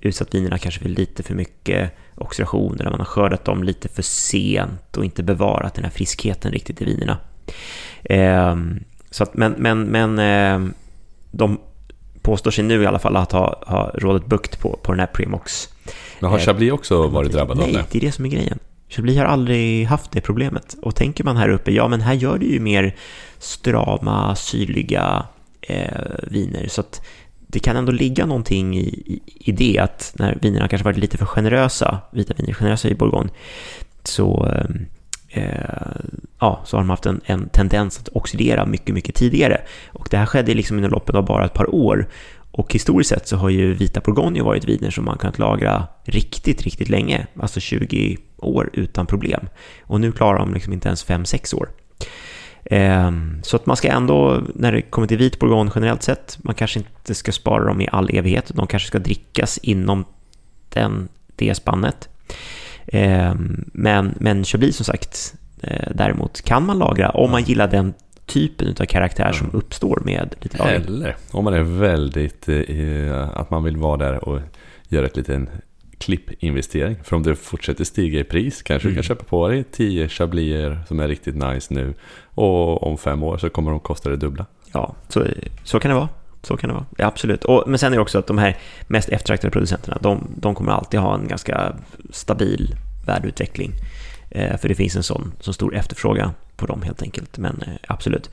[0.00, 4.02] utsatt vinerna kanske för lite för mycket oxidation eller man har skördat dem lite för
[4.02, 7.18] sent och inte bevarat den här friskheten riktigt i vinerna.
[8.02, 8.56] Eh,
[9.10, 10.72] så att, men men, men eh,
[11.30, 11.58] de
[12.22, 15.06] påstår sig nu i alla fall att ha, ha rådet bukt på, på den här
[15.06, 15.68] Primox.
[16.20, 17.78] Men har eh, Chablis också varit drabbad nej, av det?
[17.78, 18.58] Nej, det är det som är grejen.
[18.88, 20.76] Chablis har aldrig haft det problemet.
[20.82, 22.96] Och tänker man här uppe, ja men här gör det ju mer
[23.38, 25.26] strama, syrliga
[25.60, 26.68] eh, viner.
[26.68, 27.06] Så att
[27.38, 31.18] det kan ändå ligga någonting i, i, i det att när vinerna kanske varit lite
[31.18, 33.30] för generösa, vita viner generösa i Bourgogne,
[34.04, 34.64] så, eh,
[35.32, 35.44] Eh,
[36.38, 39.60] ja, så har de haft en, en, tendens att oxidera mycket, mycket tidigare.
[39.92, 42.08] Och det här skedde liksom inom loppet av bara ett par år.
[42.52, 46.62] Och historiskt sett så har ju vita Bourgogne varit viner som man kunnat lagra riktigt,
[46.62, 49.48] riktigt länge, alltså 20 år utan problem.
[49.82, 51.68] Och nu klarar de liksom inte ens 5-6 år.
[52.64, 56.54] Ehm, så att man ska ändå, när det kommer till vit bourgogne generellt sett, man
[56.54, 58.50] kanske inte ska spara dem i all evighet.
[58.54, 60.04] De kanske ska drickas inom
[60.68, 62.08] den, det spannet.
[62.92, 67.94] Ehm, men, men Chablis som sagt, eh, däremot kan man lagra om man gillar den
[68.26, 70.84] typen av karaktär som uppstår med lite lagring.
[70.86, 74.40] Eller om man är väldigt, eh, att man vill vara där och
[74.88, 75.48] göra ett liten
[75.98, 76.96] klippinvestering.
[77.04, 78.94] För om det fortsätter stiga i pris kanske mm.
[78.94, 81.94] du kan köpa på dig 10 chablier som är riktigt nice nu.
[82.34, 84.46] Och om fem år så kommer de kosta det dubbla.
[84.72, 85.26] Ja, så,
[85.64, 86.08] så kan det vara.
[86.42, 87.44] Så kan det vara, ja, absolut.
[87.44, 90.72] Och, men sen är det också att de här mest eftertraktade producenterna, de, de kommer
[90.72, 91.76] alltid ha en ganska
[92.10, 92.74] stabil
[93.06, 93.72] värdeutveckling.
[94.30, 97.38] Eh, för det finns en sån, så stor efterfrågan på dem helt enkelt.
[97.38, 98.30] Men eh, absolut.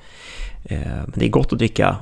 [0.63, 1.97] Eh, men det är gott att dricka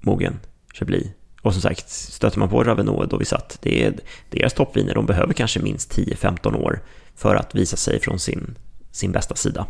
[0.00, 0.40] mogen
[0.74, 1.06] Chablis
[1.42, 3.94] och som sagt, stöter man på Ravenot då vi satt, det är
[4.30, 6.80] deras toppviner, de behöver kanske minst 10-15 år
[7.14, 8.58] för att visa sig från sin,
[8.90, 9.66] sin bästa sida.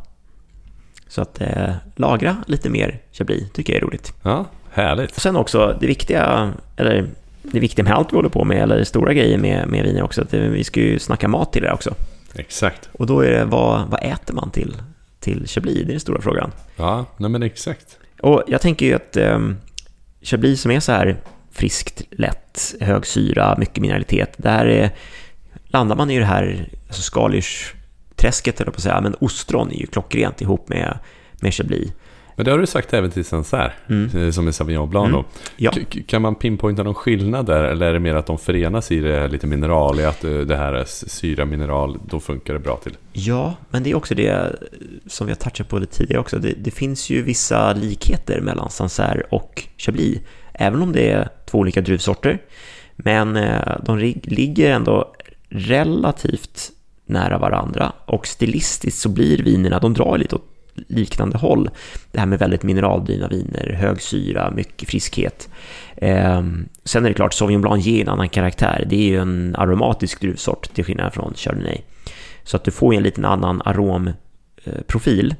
[1.09, 4.15] Så att eh, lagra lite mer Chablis tycker jag är roligt.
[4.23, 5.17] Ja, härligt.
[5.17, 7.07] Och sen också det viktiga, eller
[7.43, 10.23] det viktiga med allt vi håller på med, eller stora grejer med, med viner också,
[10.23, 11.95] att vi ska ju snacka mat till det också.
[12.35, 12.89] Exakt.
[12.93, 14.77] Och då är det, vad, vad äter man till,
[15.21, 15.77] till Chablis?
[15.77, 16.53] Det är den stora frågan.
[16.77, 17.99] Ja, nej men exakt.
[18.23, 19.39] Och jag tänker ju att eh,
[20.23, 21.17] Chablis som är så här
[21.53, 24.35] friskt, lätt, hög syra, mycket mineralitet.
[24.37, 24.91] Där är,
[25.67, 29.87] landar man i det här alltså skaldjursträsket, eller på att säga, men ostron är ju
[29.87, 30.99] klockrent ihop med,
[31.33, 31.91] med Chablis.
[32.41, 34.25] Men det har du sagt även till Sancerre, mm.
[34.25, 35.09] Eh, som är Sauvignon Blanc.
[35.09, 35.25] Mm.
[35.57, 35.73] Ja.
[36.07, 39.29] Kan man pinpointa någon skillnad där, eller är det mer att de förenas i det
[39.29, 42.97] lite mineral, i att eh, det här är syra, mineral, då funkar det bra till?
[43.13, 44.57] Ja, men det är också det
[45.07, 46.39] som vi har touchat på lite tidigare också.
[46.39, 50.19] Det, det finns ju vissa likheter mellan Sancerre och Chablis
[50.53, 52.43] även om det är två olika druvsorter.
[52.97, 55.15] Men eh, de ligger ändå
[55.49, 56.71] relativt
[57.07, 60.47] nära varandra och stilistiskt så blir vinerna, de drar lite åt
[60.89, 61.71] liknande håll.
[62.13, 65.49] Det här med väldigt mineraldrivna viner, hög syra, mycket friskhet.
[65.97, 66.43] Eh,
[66.85, 68.85] sen är det klart, Sauvignon Blanc ger en annan karaktär.
[68.89, 71.81] Det är ju en aromatisk druvsort till skillnad från Chardonnay.
[72.45, 75.31] Så att du får en liten annan aromprofil.
[75.31, 75.37] Eh,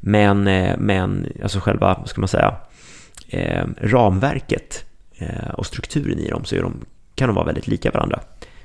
[0.00, 2.54] men, eh, men alltså själva, vad ska man säga,
[3.28, 4.84] eh, ramverket
[5.18, 6.74] eh, och strukturen i dem så är de,
[7.14, 8.20] kan de vara väldigt lika varandra.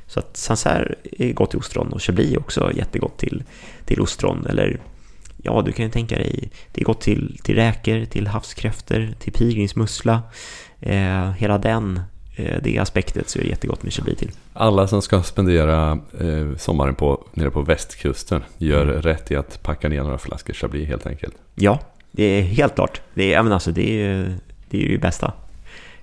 [0.08, 3.44] Så att Sancerre är gott till ostron och Chablis är också jättegott till,
[3.86, 4.46] till ostron.
[4.50, 4.80] Eller
[5.44, 9.34] ja, du kan ju tänka dig, det är gott till, till räkor, till havskräftor, till
[9.34, 10.22] pilgrimsmussla.
[10.80, 12.02] Eh, hela den,
[12.36, 14.32] eh, det aspektet så är det jättegott med Chablis till.
[14.54, 19.02] Alla som ska spendera eh, sommaren på, nere på västkusten gör mm.
[19.02, 21.36] rätt i att packa ner några flaskor Chablis helt enkelt.
[21.56, 21.80] Ja,
[22.12, 23.02] det är helt klart.
[23.14, 24.36] Det är, men alltså, det är,
[24.70, 25.34] det är ju det bästa.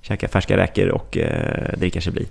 [0.00, 2.28] Käka färska räkor och eh, dricka Chablis.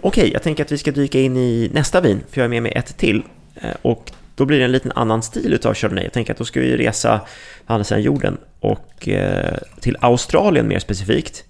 [0.00, 2.62] Okej, jag tänker att vi ska dyka in i nästa vin, för jag har med
[2.62, 3.22] mig ett till.
[3.54, 6.04] Eh, och då blir det en liten annan stil av Chardonnay.
[6.04, 7.20] Jag tänker att då ska vi resa
[7.66, 11.44] andra sidan jorden och eh, till Australien mer specifikt.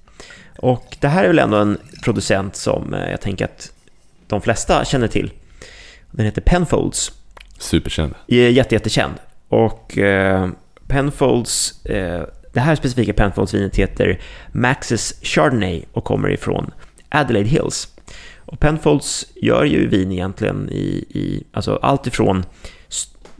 [0.59, 3.73] Och det här är väl ändå en producent som eh, jag tänker att
[4.27, 5.33] de flesta känner till.
[6.11, 7.13] Den heter Penfolds.
[7.59, 8.15] Superkänd.
[8.27, 9.15] Jätte, jättekänd.
[9.49, 10.49] Och eh,
[10.89, 11.81] Penfolds
[12.55, 14.21] det här specifika Penfolds-vinet heter
[14.53, 16.71] Max's Chardonnay och kommer ifrån
[17.09, 17.89] Adelaide Hills.
[18.45, 22.45] Och Penfolds gör ju vin egentligen i, i alltså allt ifrån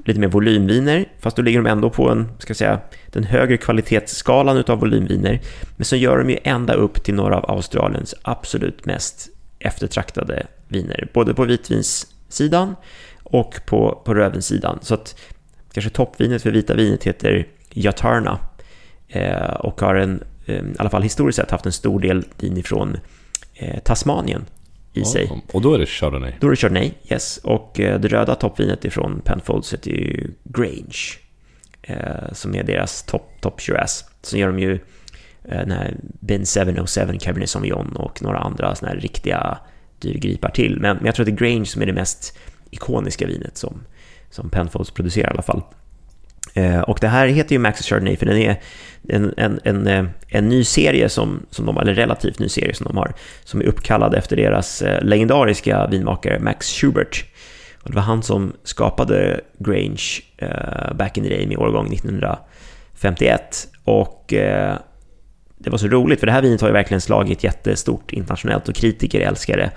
[0.05, 3.57] lite mer volymviner, fast då ligger de ändå på en, ska jag säga, den högre
[3.57, 5.41] kvalitetsskalan utav volymviner.
[5.77, 9.29] Men så gör de ju ända upp till några av Australiens absolut mest
[9.59, 12.77] eftertraktade viner, både på vitvinssidan
[13.23, 14.79] och på, på rödvinssidan.
[14.83, 15.21] Så att
[15.73, 18.39] kanske toppvinet för vita vinet heter Jatarna
[19.15, 22.57] Eh, och har en, eh, i alla fall historiskt sett haft en stor del vin
[22.57, 22.97] ifrån
[23.55, 24.45] eh, Tasmanien
[24.95, 25.43] i oh, sig.
[25.53, 26.33] Och då är det Chardonnay?
[26.41, 27.37] Då är det Chardonnay, yes.
[27.37, 31.19] Och det röda toppvinet ifrån Penfolds heter ju Grange.
[32.33, 34.05] Som är deras topp top Shiraz.
[34.23, 34.79] Sen gör de ju
[35.43, 39.59] den här Ben 707 Cabernet Sauvignon och några andra såna här riktiga
[39.99, 40.81] dyrgripar till.
[40.81, 42.39] Men, men jag tror att det är Grange som är det mest
[42.71, 43.83] ikoniska vinet som,
[44.31, 45.63] som Penfolds producerar i alla fall.
[46.55, 48.61] Eh, och det här heter ju Max's Chardonnay för den är
[49.09, 52.87] en, en, en, eh, en ny serie som, som de, eller relativt ny serie som
[52.87, 57.25] de har, som är uppkallad efter deras eh, legendariska vinmakare Max Schubert.
[57.83, 63.69] Och det var han som skapade Grange uh, back in the day med årgång 1951.
[63.85, 64.75] Och uh,
[65.59, 68.75] det var så roligt, för det här vinet har ju verkligen slagit jättestort internationellt och
[68.75, 69.71] kritiker älskar det.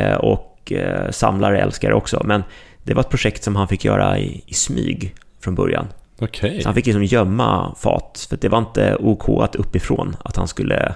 [0.00, 0.72] Uh, och
[1.10, 2.22] samlare älskar det också.
[2.24, 2.42] Men
[2.82, 5.86] det var ett projekt som han fick göra i, i smyg från början.
[6.24, 6.62] Okay.
[6.62, 10.48] Så han fick liksom gömma fat, för det var inte OK att uppifrån att han
[10.48, 10.94] skulle...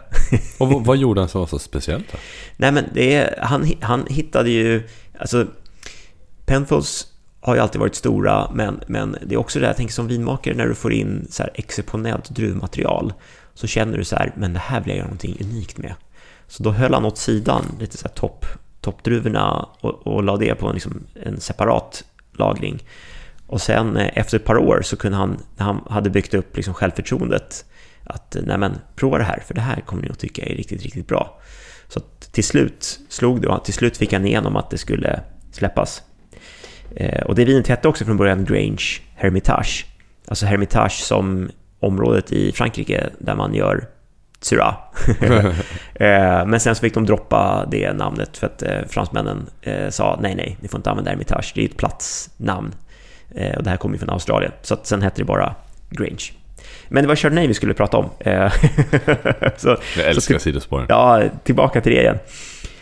[0.58, 2.18] och vad, gjorde han som var så speciellt då?
[2.56, 5.46] Nej men det är, han, han hittade ju, alltså
[6.46, 7.06] Penfolds
[7.40, 10.54] har ju alltid varit stora, men, men det är också det jag tänker som vinmakare
[10.54, 13.12] när du får in så här exceptionellt druvmaterial
[13.54, 15.94] så känner du så här, men det här vill jag göra någonting unikt med.
[16.46, 18.46] Så då höll han åt sidan lite så här topp,
[18.80, 22.82] toppdruvorna och, och la det på en, liksom, en separat lagring.
[23.48, 26.56] Och sen eh, efter ett par år så kunde han, när han hade byggt upp
[26.56, 27.64] liksom självförtroendet,
[28.04, 30.56] att eh, nej men prova det här, för det här kommer ni att tycka är
[30.56, 31.40] riktigt, riktigt bra.
[31.88, 32.00] Så
[32.32, 35.20] till slut slog det och till slut fick han igenom att det skulle
[35.52, 36.02] släppas.
[36.96, 39.86] Eh, och det vinet hette också från början Grange Hermitage.
[40.28, 43.88] Alltså Hermitage som området i Frankrike där man gör
[44.40, 44.76] Syrah.
[46.00, 50.18] Eh, men sen så fick de droppa det namnet för att eh, fransmännen eh, sa
[50.22, 52.74] nej, nej, ni får inte använda Hermitage, det är ett platsnamn.
[53.56, 55.54] Och det här kommer ju från Australien, så att sen hette det bara
[55.90, 56.32] Grange.
[56.88, 58.04] Men det var Chardonnay vi skulle prata om.
[59.56, 60.86] så, Jag älskar sidospåren.
[60.88, 62.18] Ja, tillbaka till det igen.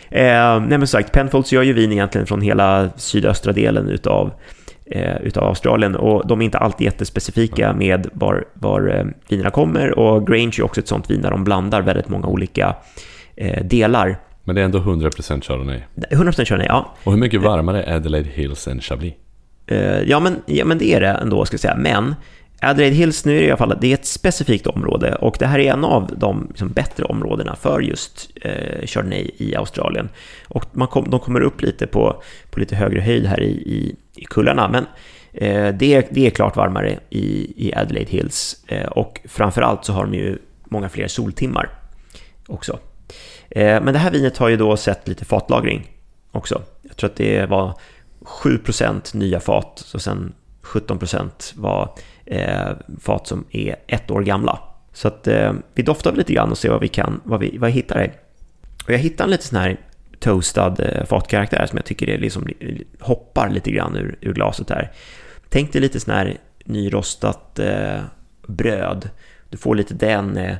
[0.09, 4.31] Eh, nej men sagt, Penfolds gör ju vin egentligen från hela sydöstra delen utav,
[4.85, 9.99] eh, utav Australien och de är inte alltid jättespecifika med var, var eh, vinerna kommer
[9.99, 12.75] och Grange är också ett sånt vin där de blandar väldigt många olika
[13.35, 14.17] eh, delar.
[14.43, 15.81] Men det är ändå 100% Chardonnay?
[16.11, 16.95] 100% Chardonnay, ja.
[17.03, 19.13] Och hur mycket varmare är Adelaide Hills än Chablis?
[19.67, 21.75] Eh, ja, men, ja, men det är det ändå, ska jag säga.
[21.77, 22.15] Men
[22.61, 25.45] Adelaide Hills, nu är det i alla fall det är ett specifikt område och det
[25.45, 30.09] här är en av de liksom, bättre områdena för just eh, Chardonnay i Australien.
[30.47, 33.95] Och man kom, de kommer upp lite på, på lite högre höjd här i, i,
[34.15, 34.85] i kullarna, men
[35.33, 39.93] eh, det, är, det är klart varmare i, i Adelaide Hills eh, och framförallt så
[39.93, 41.69] har de ju många fler soltimmar
[42.47, 42.79] också.
[43.49, 45.91] Eh, men det här vinet har ju då sett lite fatlagring
[46.31, 46.61] också.
[46.81, 47.73] Jag tror att det var
[48.27, 52.69] 7% nya fat, och sen 17% var eh,
[52.99, 54.59] fat som är ett år gamla.
[54.93, 57.67] Så att eh, vi doftar lite grann och ser vad vi kan, vad vi, vad
[57.67, 58.13] vi hittar här.
[58.85, 59.79] Och jag hittar en lite sån här
[60.19, 62.47] toastad eh, fatkaraktär som jag tycker är liksom,
[62.99, 64.91] hoppar lite grann ur, ur glaset här.
[65.49, 67.99] Tänk dig lite sån här nyrostat eh,
[68.47, 69.09] bröd.
[69.49, 70.55] Du får lite den eh,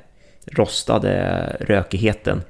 [0.45, 1.11] rostade
[1.59, 2.41] rökigheten.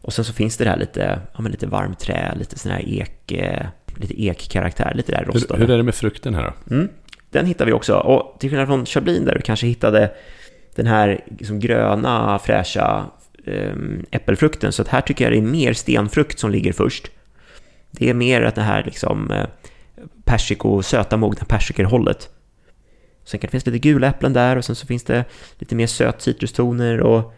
[0.00, 2.88] Och sen så finns det här lite, ja, men lite varmt trä, lite sån här
[2.88, 3.66] ek, eh,
[3.96, 5.60] lite ekkaraktär, lite där rostade.
[5.60, 6.74] Hur, hur är det med frukten här då?
[6.74, 6.88] Mm.
[7.30, 7.94] Den hittar vi också.
[7.94, 10.10] Och till skillnad från Chablin där du kanske hittade
[10.74, 13.04] den här liksom gröna, fräscha
[13.44, 13.76] eh,
[14.10, 14.72] äppelfrukten.
[14.72, 17.10] Så att här tycker jag det är mer stenfrukt som ligger först.
[17.90, 19.46] Det är mer att det här liksom eh,
[20.24, 22.30] persiko, söta mogna persikerhållet.
[23.24, 25.24] Sen kan det finnas lite gula äpplen där och sen så finns det
[25.58, 27.34] lite mer söt citrustoner och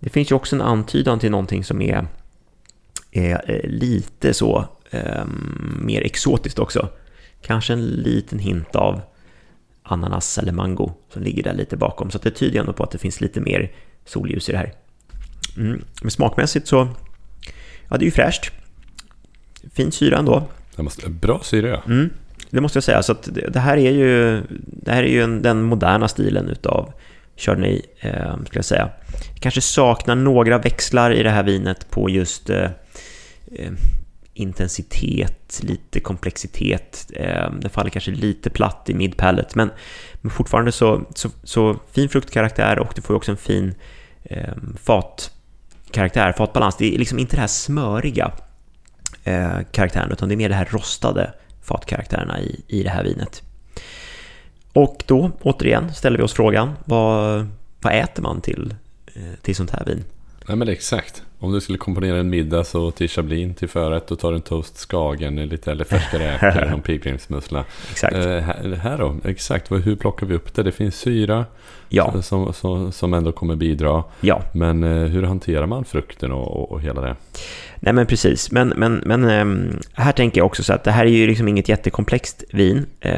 [0.00, 2.06] det finns ju också en antydan till någonting som är,
[3.12, 5.24] är eh, lite så eh,
[5.80, 6.88] mer exotiskt också.
[7.42, 9.00] Kanske en liten hint av
[9.82, 12.10] ananas eller mango som ligger där lite bakom.
[12.10, 13.72] Så det tyder ändå på att det finns lite mer
[14.04, 14.72] solljus i det här.
[15.56, 15.84] Mm.
[16.02, 16.88] Men smakmässigt så,
[17.88, 18.52] ja det är ju fräscht.
[19.72, 20.48] Fin syra ändå.
[20.76, 21.82] Det måste, bra syra ja.
[21.86, 22.10] Mm.
[22.50, 23.02] Det måste jag säga.
[23.02, 26.92] Så det, det, här är ju, det här är ju en, den moderna stilen utav
[27.36, 28.90] Chardonnay, eh, skulle jag säga.
[29.40, 32.70] Kanske saknar några växlar i det här vinet på just eh,
[33.56, 33.72] eh
[34.34, 37.10] intensitet, lite komplexitet.
[37.14, 39.70] Eh, det faller kanske lite platt i midpallet, men,
[40.14, 43.74] men fortfarande så, så, så, fin fruktkaraktär och du får också en fin
[44.22, 46.76] eh, fatkaraktär, fatbalans.
[46.76, 48.32] Det är liksom inte det här smöriga
[49.24, 51.32] eh, karaktären, utan det är mer det här rostade
[51.62, 53.42] fatkaraktärerna i, i det här vinet.
[54.72, 57.46] Och då, återigen, ställer vi oss frågan, vad,
[57.80, 58.74] vad äter man till,
[59.14, 60.04] eh, till sånt här vin?
[60.48, 61.22] Nej men exakt.
[61.38, 64.76] Om du skulle komponera en middag så till chablin till förrätt och tar en toast
[64.76, 67.64] skagen lite eller färska räkor, någon pilgrimsmussla.
[67.90, 68.14] Exakt.
[68.14, 69.72] Eh, här, här då, exakt.
[69.72, 70.62] Hur plockar vi upp det?
[70.62, 71.44] Det finns syra
[71.88, 72.22] ja.
[72.22, 74.04] som, som, som ändå kommer bidra.
[74.20, 74.42] Ja.
[74.54, 77.16] Men eh, hur hanterar man frukten och, och, och, hela det?
[77.80, 78.50] Nej men precis.
[78.50, 81.48] Men, men, men eh, här tänker jag också så att det här är ju liksom
[81.48, 82.86] inget jättekomplext vin.
[83.00, 83.14] Eh,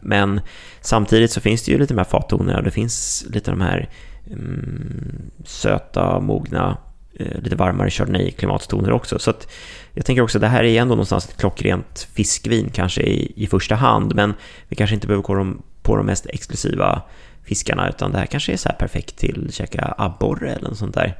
[0.00, 0.40] men
[0.80, 3.88] samtidigt så finns det ju lite de här fattonerna och det finns lite de här
[4.26, 6.78] Mm, söta, mogna
[7.14, 9.18] eh, lite varmare Chardonnay-klimatstoner också.
[9.18, 9.48] Så att
[9.94, 13.46] jag tänker också att det här är ändå någonstans ett klockrent fiskvin kanske i, i
[13.46, 14.34] första hand, men
[14.68, 17.02] vi kanske inte behöver gå de, på de mest exklusiva
[17.44, 20.78] fiskarna, utan det här kanske är så här perfekt till att käka abborre eller något
[20.78, 21.16] sånt där.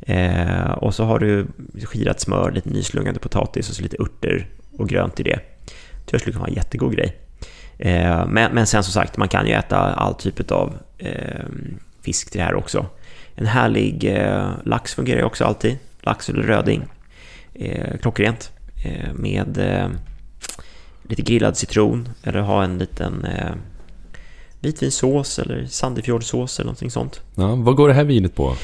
[0.00, 1.46] Eh, och så har du
[1.84, 4.46] skirat smör, lite nyslungande potatis och så lite örter
[4.78, 5.40] och grönt i det.
[6.10, 7.16] Det skulle kunna vara en jättegod grej.
[7.78, 11.44] Eh, men, men sen som sagt, man kan ju äta all typ av eh,
[12.02, 12.86] fisk till det här också.
[13.34, 15.78] En härlig eh, lax fungerar ju också alltid.
[16.00, 16.82] Lax eller röding.
[17.54, 18.50] Eh, klockrent.
[18.84, 19.88] Eh, med eh,
[21.02, 23.52] lite grillad citron eller ha en liten eh,
[24.60, 27.20] vitvinsås eller sandefjordsås eller någonting sånt.
[27.34, 28.56] Ja, vad går det här vinet på?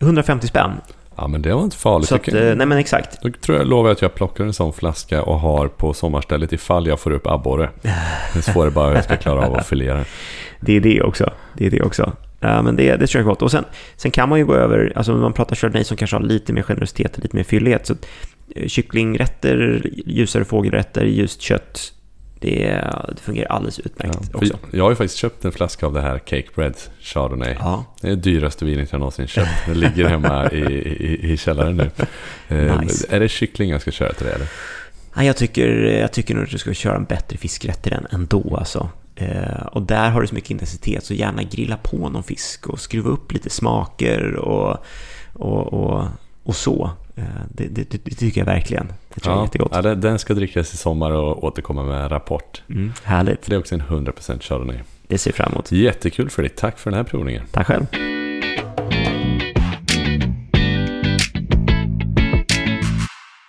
[0.00, 0.70] 150 spänn.
[1.16, 2.08] Ja, men det var inte farligt.
[2.08, 3.22] Så att, eh, nej men exakt.
[3.22, 6.52] Då tror jag, lovar jag att jag plockar en sån flaska och har på sommarstället
[6.52, 7.70] ifall jag får upp abborre.
[7.82, 10.04] Det är svårare bara hur jag ska klara av att filera.
[10.60, 11.32] Det är det också.
[11.54, 12.12] Det är det också.
[12.40, 13.42] Ja, men det, det tror jag är gott.
[13.42, 13.64] Och sen,
[13.96, 16.52] sen kan man ju gå över, alltså om man pratar chardonnay som kanske har lite
[16.52, 17.86] mer generositet, lite mer fyllighet.
[17.86, 17.94] Så
[18.56, 21.90] eh, kycklingrätter, ljusare fågelrätter, ljust kött.
[22.40, 24.58] Det, det fungerar alldeles utmärkt Ja, också.
[24.70, 27.56] jag har ju faktiskt köpt en flaska av det här Cake Bread Chardonnay.
[27.58, 29.50] Ja, Det är det dyraste vinet jag någonsin köpt.
[29.66, 31.90] Det ligger hemma i, i, i källaren nu.
[32.48, 33.06] Eh, Nice.
[33.16, 34.46] Är det kyckling jag ska köra till det eller?
[35.16, 35.68] Nej, jag, tycker,
[36.00, 38.56] jag tycker nog att du ska köra en bättre fiskrätt i den ändå.
[38.58, 38.88] Alltså.
[39.16, 42.80] Eh, och där har du så mycket intensitet, så gärna grilla på någon fisk och
[42.80, 44.76] skruva upp lite smaker och,
[45.32, 46.04] och, och,
[46.42, 46.90] och så.
[47.16, 48.92] Eh, det, det, det, tycker jag verkligen.
[49.14, 49.70] Det tror jag är jättegott.
[49.72, 52.62] ja, den ska drickas i sommar och återkomma med en rapport.
[52.68, 53.46] Mm, härligt.
[53.46, 54.78] Det är också en 100% Chardonnay.
[55.06, 55.72] Det ser fram emot.
[55.72, 56.50] Jättekul för dig.
[56.50, 57.42] Tack för den här provningen.
[57.50, 57.86] Tack själv.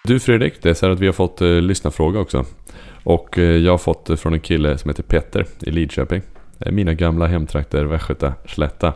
[0.03, 2.45] Du Fredrik, det är så här att vi har fått eh, lyssnarfråga också.
[3.05, 6.21] Och eh, jag har fått det från en kille som heter Petter i Lidköping.
[6.59, 8.93] Eh, mina gamla hemtrakter, Västgöta, Slätta.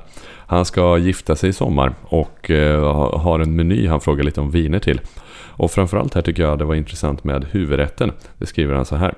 [0.47, 2.51] Han ska gifta sig i sommar och
[3.14, 5.01] har en meny han frågar lite om viner till.
[5.32, 8.12] Och framförallt här tycker jag det var intressant med huvudrätten.
[8.38, 9.14] Det skriver han så här.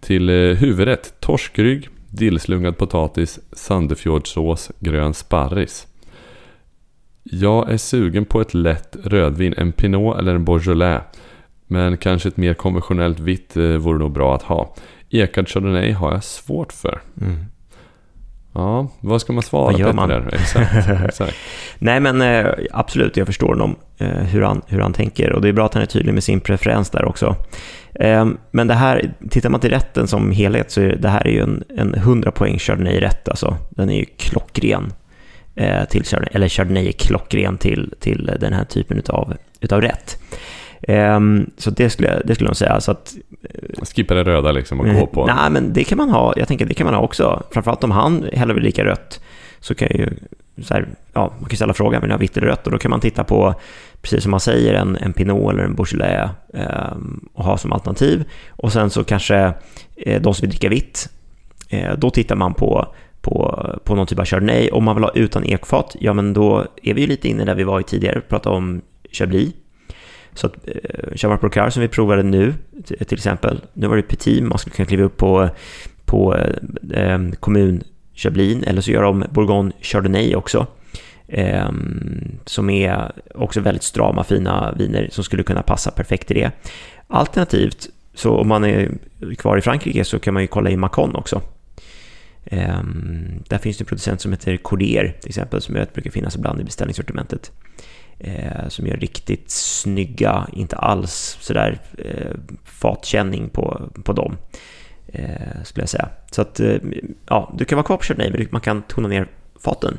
[0.00, 5.86] Till huvudrätt, torskrygg, dillslungad potatis, sandefjordsås, grön sparris.
[7.22, 11.02] Jag är sugen på ett lätt rödvin, en Pinot eller en Beaujolais.
[11.72, 14.74] Men kanske ett mer konventionellt vitt eh, vore nog bra att ha.
[15.10, 17.00] Ekad Chardonnay har jag svårt för.
[17.20, 17.44] Mm.
[18.52, 20.08] Ja, vad ska man svara Vad gör man?
[20.08, 20.34] där?
[20.34, 21.36] Exakt, exakt.
[21.78, 25.32] Nej, men eh, absolut, jag förstår honom, eh, hur, han, hur han tänker.
[25.32, 27.36] Och det är bra att han är tydlig med sin preferens där också.
[27.94, 31.30] Eh, men det här, tittar man till rätten som helhet så är det här är
[31.30, 33.28] ju en, en 100 poäng Chardonnay-rätt.
[33.28, 33.56] Alltså.
[33.70, 34.92] Den är ju klockren
[35.88, 40.18] till Chardonnay, eller Chardonnay är klockren till, till den här typen utav, utav rätt.
[40.82, 41.20] Eh,
[41.56, 42.80] så det skulle, jag- det skulle jag säga.
[42.80, 43.14] Så att,
[43.94, 45.26] Skippa det röda liksom och gå på.
[45.26, 46.32] Nej, men det kan man ha.
[46.36, 47.42] Jag tänker det kan man ha också.
[47.50, 49.20] Framförallt om han hellre vill dricka rött
[49.60, 50.08] så kan jag ju
[50.62, 52.66] så här, ja, man kan ställa frågan, vill ni ha vitt eller rött?
[52.66, 53.54] Och då kan man titta på,
[54.02, 56.96] precis som man säger, en, en Pinot eller en Beaujolais eh,
[57.34, 58.24] och ha som alternativ.
[58.50, 59.52] Och sen så kanske
[59.96, 61.08] eh, de som vill dricka vitt,
[61.68, 64.70] eh, då tittar man på på, på någon typ av Chardonnay.
[64.70, 67.54] Om man vill ha utan ekfat, ja men då är vi ju lite inne där
[67.54, 68.80] vi var i tidigare, pratade om
[69.12, 69.52] Chablis.
[70.34, 72.54] Så att eh, Chamat Brocard som vi provade nu,
[72.84, 75.48] till exempel, nu var det Petit, man skulle kunna kliva upp på,
[76.04, 77.82] på eh, eh, kommun
[78.14, 80.66] Chablin, eller så gör de Bourgogne Chardonnay också.
[81.28, 81.70] Eh,
[82.44, 86.50] som är också väldigt strama, fina viner som skulle kunna passa perfekt i det.
[87.06, 88.90] Alternativt, så om man är
[89.38, 91.42] kvar i Frankrike så kan man ju kolla i Macon också.
[92.44, 92.82] Eh,
[93.48, 96.36] där finns det en producent som heter Cordier till exempel, som jag vet brukar finnas
[96.36, 97.52] ibland i beställningssortimentet
[98.20, 104.36] eh, som gör riktigt snygga, inte alls sådär eh, fatkänning på, på dem,
[105.06, 106.08] eh, skulle jag säga.
[106.30, 106.76] Så att, eh,
[107.26, 109.26] ja, du kan vara kvar på Chardonnay, men man kan tona ner
[109.64, 109.92] faten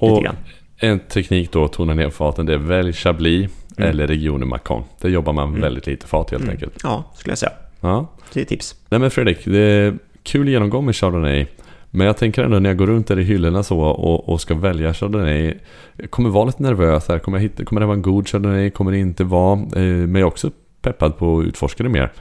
[0.00, 0.36] lite Och grann.
[0.76, 3.90] en teknik då att tona ner faten det är välj Chablis Mm.
[3.90, 4.82] eller regionen Macon.
[5.00, 5.60] Där jobbar man Mm.
[5.60, 6.52] väldigt lite fat helt Mm.
[6.54, 6.74] enkelt.
[6.82, 7.52] Ja, skulle jag säga.
[7.80, 8.06] Ja.
[8.32, 8.76] Det är tips.
[8.88, 11.46] Nej men Fredrik, det är kul genomgång med Chardonnay.
[11.90, 14.54] Men jag tänker ändå när jag går runt där i hyllorna så och, och ska
[14.54, 15.54] välja Chardonnay.
[15.96, 17.18] Jag kommer vara lite nervös här.
[17.18, 18.70] Kommer, jag hitta, kommer det vara en god Chardonnay?
[18.70, 19.52] Kommer det inte vara?
[19.58, 20.50] Eh, men jag är också
[20.82, 22.12] peppad på att utforska det mer.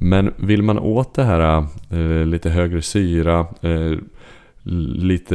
[0.00, 3.98] Men vill man åt det här eh, lite högre syra, eh,
[4.62, 5.34] lite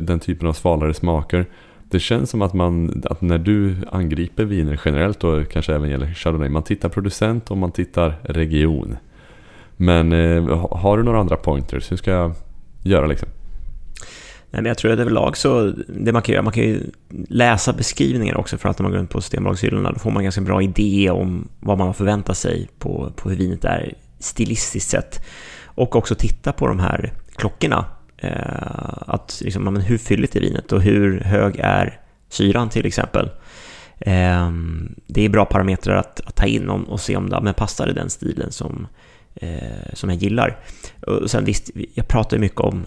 [0.00, 1.46] den, typen av svalare smaker.
[1.90, 6.14] Det känns som att man, att när du angriper viner generellt och kanske även gäller
[6.14, 8.96] Chardonnay, man tittar producent och man tittar region.
[9.76, 11.92] Men eh, har du några andra pointers?
[11.92, 12.32] Hur ska jag
[12.86, 13.28] göra liksom?
[14.50, 16.80] Nej, men jag tror att överlag så, det man kan göra, man kan ju
[17.28, 20.24] läsa beskrivningar också för att när man går runt på Systembolagshyllorna, då får man en
[20.24, 24.90] ganska bra idé om vad man har förväntat sig på, på hur vinet är stilistiskt
[24.90, 25.24] sett.
[25.64, 27.84] Och också titta på de här klockorna.
[28.18, 33.30] Eh, att liksom, men hur fylligt är vinet och hur hög är syran till exempel.
[33.98, 34.50] Eh,
[35.06, 37.88] det är bra parametrar att, att ta in om, och se om det men passar
[37.88, 38.86] i den stilen som,
[39.36, 40.58] eh, som jag gillar.
[41.06, 42.86] Och sen visst, jag pratar ju mycket om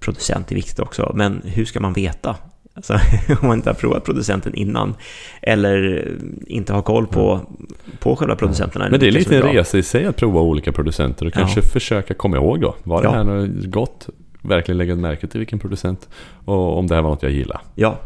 [0.00, 2.36] producent är viktigt också, men hur ska man veta?
[2.74, 2.92] Alltså,
[3.40, 4.94] om man inte har provat producenten innan
[5.42, 6.08] eller
[6.46, 7.40] inte har koll på,
[7.98, 8.88] på själva producenterna.
[8.90, 11.66] Men det är lite en resa i sig att prova olika producenter och kanske ja.
[11.66, 12.74] försöka komma ihåg då.
[12.82, 13.12] Var det ja.
[13.12, 14.08] här något gott?
[14.42, 16.08] Verkligen lägga märke till vilken producent
[16.44, 17.60] och om det här var något jag gillar.
[17.74, 18.00] Ja,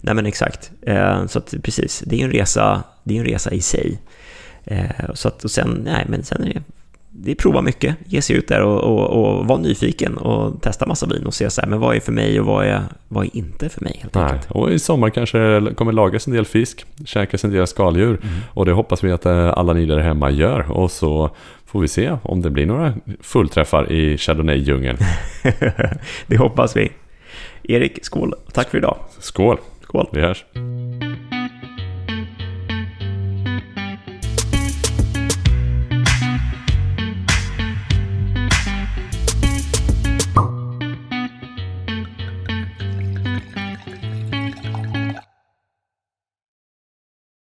[0.00, 0.72] nej men exakt.
[0.82, 4.00] Eh, så att precis, det är en resa, det är en resa i sig.
[4.64, 6.62] Eh, så att och sen, nej men sen är det
[7.16, 11.06] det prova mycket, ge sig ut där och, och, och vara nyfiken och testa massa
[11.06, 13.36] vin och se så här, men vad är för mig och vad är, vad är
[13.36, 14.40] inte för mig helt Nej.
[14.48, 18.34] Och i sommar kanske kommer lagas en del fisk, käkas en del skaldjur mm.
[18.50, 21.30] och det hoppas vi att eh, alla ni där hemma gör och så
[21.66, 24.98] får vi se om det blir några fullträffar i Chardonnay-djungeln.
[26.26, 26.92] det hoppas vi.
[27.62, 28.34] Erik, skål.
[28.52, 28.96] Tack för idag.
[29.18, 29.58] Skål.
[29.82, 30.08] Skål.
[30.12, 30.44] Vi hörs.